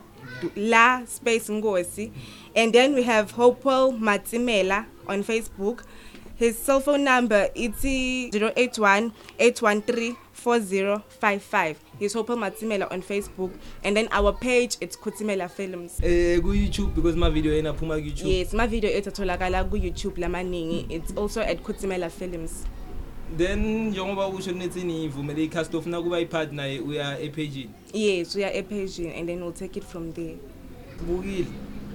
la 0.57 1.05
space 1.07 1.49
ngosi. 1.49 2.13
And 2.55 2.73
then 2.73 2.95
we 2.95 3.03
have 3.03 3.31
Hopewell 3.33 3.93
Matsimela 3.93 4.87
on 5.07 5.23
Facebook. 5.25 5.83
His 6.37 6.57
cell 6.57 6.81
phone 6.81 7.05
number 7.05 7.49
it's 7.55 7.85
081 7.85 9.13
813 9.39 10.17
4055 10.33 11.79
he's 11.99 12.13
Hopewell 12.13 12.39
Matsimela 12.39 12.91
on 12.93 13.03
Facebook. 13.03 13.53
And 13.83 13.97
then 13.97 14.09
our 14.13 14.33
page 14.33 14.77
it's 14.81 14.97
Kutimela 14.97 15.51
Films. 15.51 16.01
Eh 16.03 16.39
ku-youtube 16.41 16.95
because 16.95 17.17
ma-video 17.17 17.53
yena 17.53 17.73
aphuma 17.75 17.99
ku-youtube 17.99 18.27
yes 18.27 18.53
ma 18.53 18.67
video 18.67 18.91
ethu 18.91 19.11
atholakala 19.11 19.69
ku 19.69 19.77
YouTube 19.77 20.19
lamaningi. 20.19 20.87
It's 20.91 21.13
also 21.17 21.41
at 21.41 21.63
Kutimela 21.63 22.11
Films. 22.11 22.67
Then 23.37 23.91
njengoba 23.91 24.29
usho 24.29 24.53
nithi 24.53 24.85
nivumele 24.85 25.45
i-cast 25.45 25.75
ofuna 25.75 26.03
kuba 26.03 26.21
i-part 26.21 26.53
naye 26.53 26.81
uya 26.81 27.21
ephejini? 27.21 27.71
Yes 27.93 28.37
we 28.37 28.45
are 28.45 28.59
a 28.59 28.63
page 28.63 28.99
and 28.99 29.29
then 29.29 29.41
we'll 29.41 29.53
take 29.53 29.79
it 29.79 29.85
from 29.85 30.13
there. 30.13 30.37
Sibukile. 30.99 31.47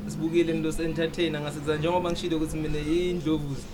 Sibukile 0.08 0.54
nto 0.54 0.72
se-entertainer 0.72 1.42
ngasenza 1.42 1.78
njengoba 1.78 2.12
ngishilo 2.12 2.38
ukuthi 2.38 2.58
mina 2.58 2.80
indlovuzi 2.80 3.66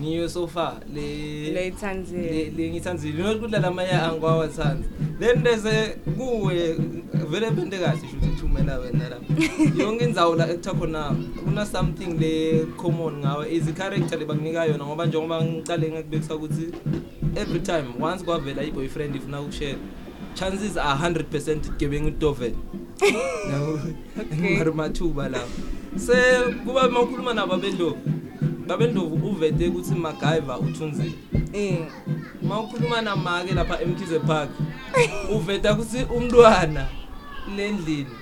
ngiyo 0.00 0.28
so 0.28 0.46
far 0.46 0.80
le 0.94 1.50
leyithanzile 1.50 2.22
le 2.22 2.50
le 2.50 2.70
ngithandzile 2.70 3.22
not 3.22 3.40
kudlala 3.40 3.68
amanye 3.68 3.92
angikwawathandi 3.92 4.88
then 5.20 5.42
bese 5.42 5.96
kuwe 6.16 6.76
vele 7.30 7.50
bente 7.50 7.78
kahle 7.78 8.00
sho 8.00 8.16
ukuthi 8.16 8.40
thumela 8.40 8.78
wena 8.78 9.08
lapha 9.08 9.34
yonke 9.82 10.04
indzawo 10.04 10.36
la 10.36 10.50
ekuthiwa 10.50 10.74
khona 10.74 11.16
kuna 11.44 11.66
something 11.66 12.18
le 12.20 12.64
common 12.76 13.14
ngawe 13.18 13.52
is 13.52 13.68
i-character 13.68 14.18
lebakunika 14.18 14.64
yona 14.64 14.86
ngoba 14.86 15.06
njengoba 15.06 15.44
ngicale 15.44 15.90
ngakubekisa 15.90 16.36
ukuthi 16.36 16.72
every 17.36 17.60
time 17.60 17.86
once 18.00 18.24
kwavela 18.24 18.62
i-boyfriend 18.62 19.16
ifuna 19.16 19.40
ukushare 19.40 19.78
chances 20.34 20.76
are 20.76 21.08
100 21.10 21.24
percent 21.24 21.76
gebengu 21.78 22.08
itovel 22.08 22.52
ngari 24.52 24.72
mathuba 24.72 25.28
lapho 25.28 25.78
se 25.96 26.14
kuba 26.64 26.88
mawukhuluma 26.88 27.34
nabo 27.34 27.54
abendlovu. 27.54 27.98
Babendlovu 28.68 29.28
uvete 29.28 29.68
ukuthi 29.68 29.94
magaiva 29.94 30.58
uthunzile. 30.58 31.12
Eh 31.52 31.78
mawukhuluma 32.42 33.00
namake 33.02 33.54
lapha 33.54 33.80
emkhize 33.82 34.18
park 34.18 34.50
uveta 35.34 35.72
ukuthi 35.72 36.04
umntwana 36.16 36.86
lendlini. 37.56 38.14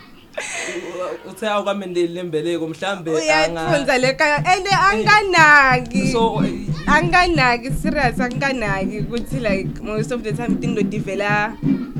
Uthe 1.30 1.48
awukamendeli 1.48 2.14
lembeleko 2.14 2.68
mhlambe 2.68 3.10
uyayiphunza 3.10 3.98
le 3.98 4.12
kaya 4.14 4.36
and 4.46 4.66
anganaki. 4.66 6.12
So 6.12 6.42
anganaki 6.86 7.72
serious 7.82 8.20
anganaki 8.20 9.00
ukuthi 9.00 9.40
like 9.40 9.82
most 9.82 10.12
of 10.12 10.22
the 10.22 10.32
time 10.32 10.58
into 10.62 10.82
divela 10.82 11.56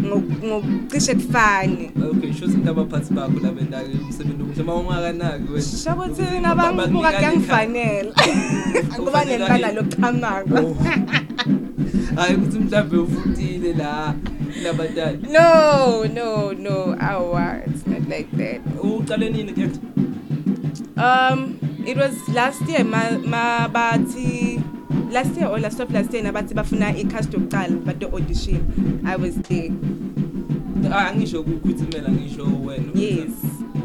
ngokucishe 0.07 1.14
kufane 1.14 1.90
okay 2.11 2.33
sho 2.33 2.47
ukuthi 2.47 2.69
abaphathi 2.69 3.14
bakho 3.14 3.38
labenda 3.42 3.79
umsebenzi 3.85 4.42
omuhle 4.42 4.62
uma 4.62 4.75
ungakanaki 4.75 5.53
wena 5.53 5.62
Shabo 5.83 6.03
ukuthi 6.03 6.40
nabangibuka 6.40 7.12
kuyangifanele. 7.12 8.12
Ngoba 9.01 9.25
nempala 9.25 9.73
lokuchamanga. 9.73 10.61
Oh. 10.61 10.77
hayi 12.16 12.35
ukuthi 12.37 12.59
mhlambe 12.59 12.97
ufutile 12.97 13.73
la 13.73 14.14
labatali 14.62 15.19
No, 15.31 16.05
no, 16.05 16.53
no. 16.53 16.97
Awa, 17.01 17.61
it's 17.66 17.87
not 17.87 18.09
like 18.09 18.31
that. 18.37 18.61
uqale 18.83 19.31
nini 19.31 19.53
ke 19.53 19.71
Um, 20.97 21.59
it 21.87 21.97
was 21.97 22.16
last 22.33 22.62
year 22.69 22.83
ma 22.85 23.19
ma 23.21 23.69
bathi 23.69 24.62
last 25.12 25.37
year 25.37 25.49
or 25.49 25.59
last 25.61 25.81
of 25.81 25.90
last 25.92 26.12
year 26.14 26.22
nabathi 26.25 26.55
bafuna 26.55 26.88
i-cast 26.99 27.33
yokuqala 27.33 27.77
but 27.85 27.99
the 28.01 28.07
audition 28.07 28.61
I 29.07 29.16
was 29.16 29.35
there. 29.49 29.70
Ah, 30.92 31.09
angisho 31.11 31.40
ukukhuthimela 31.40 32.09
ngisho 32.09 32.44
wena 32.64 32.85
Yes. 32.94 33.31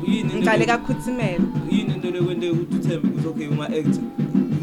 yini 0.07 0.19
into 0.21 0.35
Ngicale 0.37 0.59
le- 0.59 0.65
kakhuthimelwa. 0.65 1.47
yini 1.71 1.93
into 1.95 2.11
lekwente 2.11 2.49
ukuthi 2.49 2.75
uthembe 2.75 3.07
ukuthi 3.07 3.27
okay 3.27 3.47
unga 3.47 3.65
act 3.67 3.99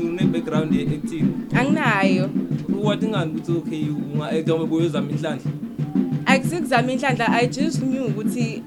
une 0.01 0.25
background 0.33 0.75
ye 0.75 0.83
acting 0.83 1.27
Anginayo. 1.53 2.31
what 2.83 3.03
ngani 3.03 3.33
ukuthi 3.33 3.53
okay 3.53 3.89
unga 3.91 4.31
act 4.31 4.49
uma 4.51 4.67
buyozama 4.67 5.11
inhlanhla 5.11 5.51
Akusikuzama 6.27 6.93
inhlanhla 6.93 7.29
I 7.33 7.47
just 7.47 7.81
knew 7.83 8.05
ukuthi 8.07 8.63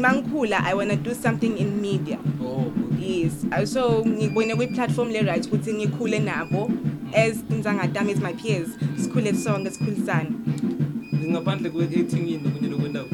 mangikhula 0.00 0.64
I 0.64 0.74
want 0.74 0.90
to 0.90 0.96
do 0.96 1.14
something 1.14 1.56
in 1.58 1.80
media. 1.80 2.18
oh 2.42 2.69
Yes. 3.10 3.44
So 3.72 4.04
ngibone 4.04 4.54
kwi 4.56 4.66
platform 4.66 5.10
le 5.10 5.22
right 5.22 5.44
ukuthi 5.46 5.72
ngikhule 5.74 6.18
nabo 6.18 6.70
as 7.14 7.36
inzangadami 7.50 8.12
as 8.12 8.20
my 8.20 8.32
peers. 8.32 8.68
Sikhule 8.96 9.34
sonke 9.34 9.70
sikhulisana. 9.70 10.30
ngaphandle 11.30 11.70
kwe 11.70 11.84
acting 11.84 12.28
yini 12.28 12.42
nokunye 12.44 12.68
lokwenda 12.68 13.04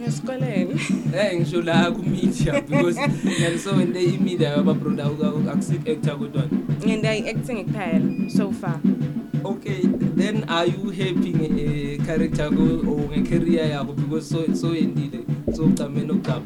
Ngesikoleni. 0.00 0.80
eh 1.16 1.40
ngisho 1.40 1.62
la 1.62 1.90
ku 1.90 2.02
media 2.02 2.52
because 2.62 2.96
ngaliso 3.40 3.70
wente 3.76 3.98
i 3.98 4.18
media 4.18 4.48
yaba 4.48 4.74
product 4.74 5.22
akusik 5.48 5.88
actor 5.88 6.18
kodwa 6.18 6.42
Ngenda 6.86 7.10
acting 7.10 7.64
kuphela 7.64 8.30
so 8.30 8.50
far. 8.52 8.80
okay 9.44 9.80
then 10.16 10.44
are 10.48 10.66
you 10.66 10.90
happy 10.90 11.32
nge 11.32 12.06
character 12.06 12.48
ko 12.50 12.62
or 12.88 13.08
nge 13.12 13.28
career 13.28 13.68
yakho 13.70 13.92
because 13.96 14.28
so 14.28 14.46
so 14.54 14.74
endile 14.74 15.24
so 15.54 15.62
ucame 15.64 16.00
nokucama 16.04 16.44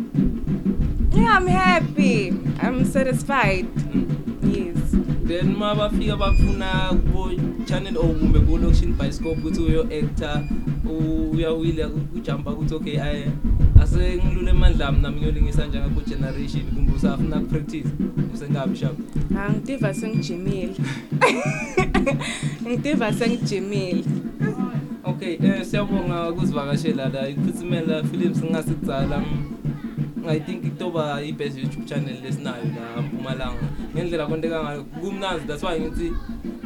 Yeah, 1.14 1.36
I'm 1.36 1.46
happy. 1.46 2.28
I'm 2.60 2.84
satisfied. 2.84 3.68
Yes. 4.42 4.78
then 5.32 5.56
ma 5.58 5.74
bafika 5.74 6.16
bafuna 6.16 6.88
kubo 6.90 7.30
channel 7.66 7.96
or 7.98 8.14
kumbe 8.14 8.40
ku 8.46 8.56
location 8.58 8.92
bioscope 8.92 9.38
ukuthi 9.40 9.60
uyo 9.60 9.82
actor 9.82 10.42
uyawile 11.32 11.84
ujumpa 12.16 12.50
ukuthi 12.50 12.74
okay 12.74 13.00
ay 13.00 13.24
ase 13.80 14.20
ngilule 14.24 14.50
amandla 14.50 14.88
ami 14.88 15.00
nami 15.00 15.20
ngiyolingisa 15.20 15.66
njengakho 15.66 16.00
generation 16.00 16.62
kumbe 16.74 16.92
usafuna 16.92 17.40
ku 17.40 17.46
practice 17.46 17.88
usengabi 18.34 18.76
sharp 18.76 18.98
Angitiva 19.38 19.94
sengijimile. 19.94 20.74
Ngitiva 22.66 23.12
sengijimile. 23.12 24.04
okay 25.04 25.38
eh 25.42 25.64
siyabonga 25.64 26.30
ukuzivakashela 26.30 27.08
la 27.08 27.28
ikhuthimela 27.28 28.04
films 28.04 28.44
ngasidzala 28.44 29.22
I 30.28 30.38
think 30.38 30.64
itoba 30.64 31.22
i-best 31.22 31.58
YouTube 31.58 31.88
channel 31.88 32.16
lesinayo 32.22 32.64
la 32.64 33.02
Mpumalanga. 33.02 33.62
Ngendlela 33.94 34.26
konteka 34.26 34.62
ngayo 34.62 34.84
kumnandi. 34.84 35.46
That's 35.46 35.62
why 35.62 35.80
ngithi 35.80 36.12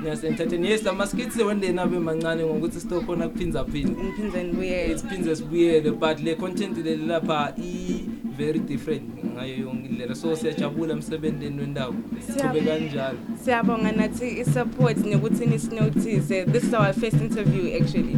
ngiyasentertain 0.01 0.65
yes 0.65 0.85
lama 0.85 1.07
skits 1.07 1.37
wendeni 1.37 1.79
abe 1.79 1.99
mancane 1.99 2.45
ngokuthi 2.45 2.81
sitokhona 2.81 3.29
kuphinza 3.29 3.65
phinza. 3.65 4.03
Ngiphindze 4.03 4.45
ngibuye. 4.45 4.93
isiphindze 4.93 5.37
sibuyele 5.37 5.91
but 5.91 6.21
le 6.21 6.35
content 6.35 6.79
le 6.85 6.97
lapha 6.97 7.55
i 7.59 8.05
very 8.37 8.59
different 8.59 9.25
ngayo 9.35 9.57
yonke 9.57 9.89
indlela. 9.89 10.15
So 10.15 10.37
siyajabula 10.37 10.93
emsebenzini 10.93 11.61
wendawo. 11.61 11.95
Sibe 12.27 12.61
kanjalo. 12.61 13.19
Siyabonga 13.45 13.93
nathi 13.93 14.41
i-support 14.41 14.97
nekuthi 14.97 15.47
nisinotice. 15.47 16.45
This 16.53 16.65
is 16.65 16.75
our 16.75 16.93
first 16.93 17.21
interview 17.21 17.77
actually. 17.81 18.17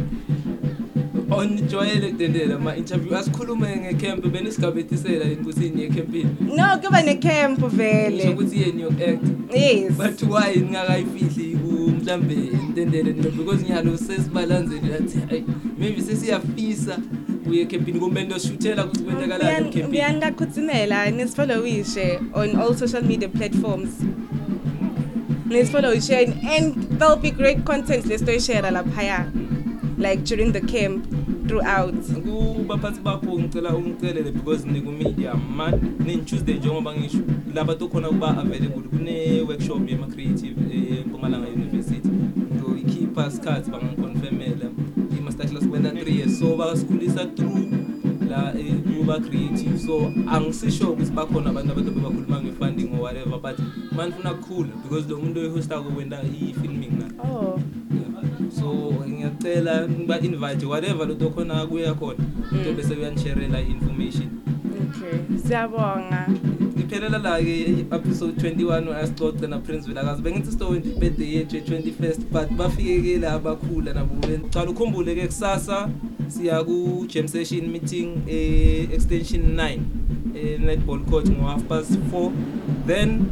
Onijwayele 1.31 2.07
kudendela 2.11 2.55
ama-interview 2.55 3.17
asikhulume 3.17 3.77
ngecamp 3.77 4.25
benisigabetisela 4.27 5.25
yini 5.25 5.41
ukuthi 5.41 5.69
niye 5.69 5.87
ecampini 5.87 6.29
No, 6.57 6.77
kuba 6.81 7.03
ngisho 7.03 7.67
vele. 7.67 8.29
ukuthi 8.29 8.61
yeni 8.61 8.81
yoku-act 8.81 9.23
Yes. 9.55 9.91
but 9.93 10.21
why 10.23 10.55
ningakayifihli 10.55 11.57
mhlambe 12.01 12.33
intendele 12.33 13.13
nino 13.13 13.29
because 13.31 13.63
nyalo 13.69 13.97
sesibalanzeli 13.97 14.93
athi 14.93 15.19
hayi 15.29 15.43
maybe 15.79 16.01
sesiyafisa 16.01 16.97
kuye 17.45 17.61
ecampini 17.61 17.99
kumbe 17.99 18.23
ndoshuthela 18.23 18.85
ukuthi 18.85 19.03
kwenzakalani 19.03 19.57
ecampini 19.57 19.87
Ngiyangakhutsimela 19.87 21.11
nisfollowishe 21.11 22.19
on 22.33 22.55
all 22.55 22.75
social 22.75 23.03
media 23.03 23.29
platforms. 23.29 23.89
Nisfollowishe 25.49 26.13
and 26.57 26.75
there'll 26.99 27.15
be 27.15 27.31
great 27.31 27.63
content 27.65 28.05
lesitoyishare 28.05 28.71
laphaya 28.71 29.31
like 29.97 30.23
during 30.23 30.51
the 30.51 30.61
camp 30.61 31.05
throughout. 31.49 31.93
kubaphathi 32.23 32.99
bakho 33.01 33.39
ngicela 33.39 33.75
ungicelele 33.75 34.31
because 34.31 34.65
nikumedia 34.67 35.33
ma 35.33 35.71
nen-tuesday 36.05 36.55
njengoba 36.57 36.95
ngisho 36.95 37.17
laba 37.53 37.75
tokhona 37.75 38.07
kuba 38.07 38.37
available 38.37 38.81
kune-workshop 38.81 39.89
yema-creative 39.89 40.55
empumalanga 40.99 41.47
university 41.47 42.09
so 42.59 42.77
ikhipha 42.77 43.31
sikhathi 43.31 43.71
bangangiconfirmela 43.71 44.69
i-masterclass 45.17 45.67
kwenda 45.67 45.91
three 45.91 46.17
years 46.17 46.39
so 46.39 46.55
basikhulisa 46.55 47.25
through 47.25 47.67
la 48.29 48.53
eh, 48.59 48.75
kuba 48.97 49.19
creative 49.19 49.79
so 49.79 50.13
angisisho 50.31 50.91
ukuthi 50.91 51.11
bakhona 51.11 51.49
abantu 51.49 51.71
abantu 51.71 51.91
bebakhuluma 51.91 52.41
nge-funding 52.41 52.93
or 52.93 53.01
whatever 53.01 53.39
but 53.39 53.59
manifuna 53.91 54.33
kukhula 54.33 54.69
because 54.83 55.09
lo 55.09 55.17
muntu 55.17 55.39
oyihostako 55.39 55.97
wenda 55.97 56.21
i-filming. 56.23 56.98
So 58.59 58.93
ngiyacela 59.07 59.87
ngiba-invite 59.87 60.65
whatever 60.65 61.07
lento 61.07 61.29
khona 61.29 61.65
kuya 61.67 61.93
khona 61.93 62.23
into 62.51 62.73
bese 62.73 62.93
uyanisherela 62.93 63.61
i-information 63.61 64.29
Okay. 64.89 65.37
Siyabonga. 65.37 66.27
ngiphelela 66.77 67.17
la-ke 67.17 67.55
i-episode 67.59 68.33
21 68.41 68.93
asixoxe 68.93 69.47
naprince 69.47 69.87
vilakazi 69.87 70.21
bengithi 70.21 70.51
sitowenza 70.51 70.89
ibirthday 70.89 71.35
yethu 71.35 71.55
ye-21st 71.55 72.21
but 72.31 72.49
bafike-ke 72.57 73.17
la 73.17 73.33
abakhula 73.33 73.93
nabo 73.93 74.15
cala 74.49 74.71
ukhumbule-ke 74.71 75.27
kusasa 75.27 75.89
siya 76.27 76.63
ku-jam 76.63 77.27
session 77.27 77.67
meeting 77.67 78.21
e-extension 78.27 79.41
9 79.55 79.79
e-netball 80.35 80.99
court 80.99 81.29
ngo-half 81.29 81.63
past 81.63 81.91
4 82.11 82.31
then 82.87 83.25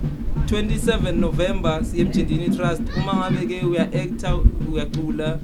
27 0.47 1.11
november 1.11 1.85
siye 1.85 2.01
emjindini 2.01 2.49
trust. 2.49 2.81
Uma 2.97 3.13
ngabe-ke 3.13 3.65
uya-actor 3.65 4.43
uyacula 4.71 5.39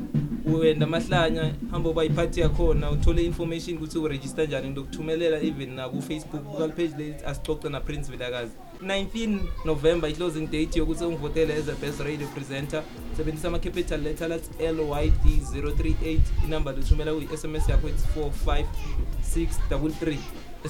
wenda 0.45 0.85
amahlanya 0.85 1.53
hamba 1.71 1.89
uba 1.89 2.05
iphathi 2.05 2.39
yakhona 2.39 2.91
uthole 2.91 3.25
information 3.25 3.77
ukuthi 3.77 3.97
uregister 3.97 4.47
njani 4.47 4.69
ngizokuthumelela 4.69 5.41
even 5.41 5.73
naku-facebook 5.75 6.75
page 6.75 6.93
lethi 6.97 7.25
asixoxe 7.25 7.69
naprince 7.69 8.11
vilakazi. 8.11 8.51
19 8.85 9.39
november 9.65 10.09
i-closing 10.09 10.47
date 10.47 10.79
yokuthi 10.79 11.03
ungivotele 11.03 11.53
as 11.53 11.69
a 11.69 11.75
best 11.75 11.99
radio 11.99 12.27
presenter 12.27 12.83
sebenzisa 13.17 13.47
ama-capital 13.47 14.01
letter 14.01 14.27
lathi 14.27 14.49
lyd 14.59 15.13
038 15.53 16.19
inamba 16.45 16.71
lithumela 16.71 17.13
kwi-sms 17.13 17.69
yakho 17.69 17.87
ethi 17.87 18.07
45633 18.19 20.17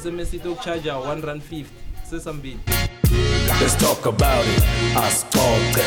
sms 0.02 0.34
itokucharja 0.34 0.93
1 0.93 1.22
rand 1.22 1.41
50 1.52 1.65
sesambili. 2.10 2.60
Let's 3.63 3.76
talk 3.76 4.06
about 4.06 4.45
it. 4.45 4.62
Ascolta. 4.93 5.86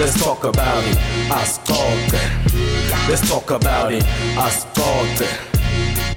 Let's 0.00 0.20
talk 0.20 0.42
about 0.42 0.82
it. 0.82 0.96
Ascolta. 1.30 2.18
Let's 3.08 3.28
talk 3.30 3.52
about 3.52 3.92
it. 3.92 4.02
Ascolta. 4.34 6.09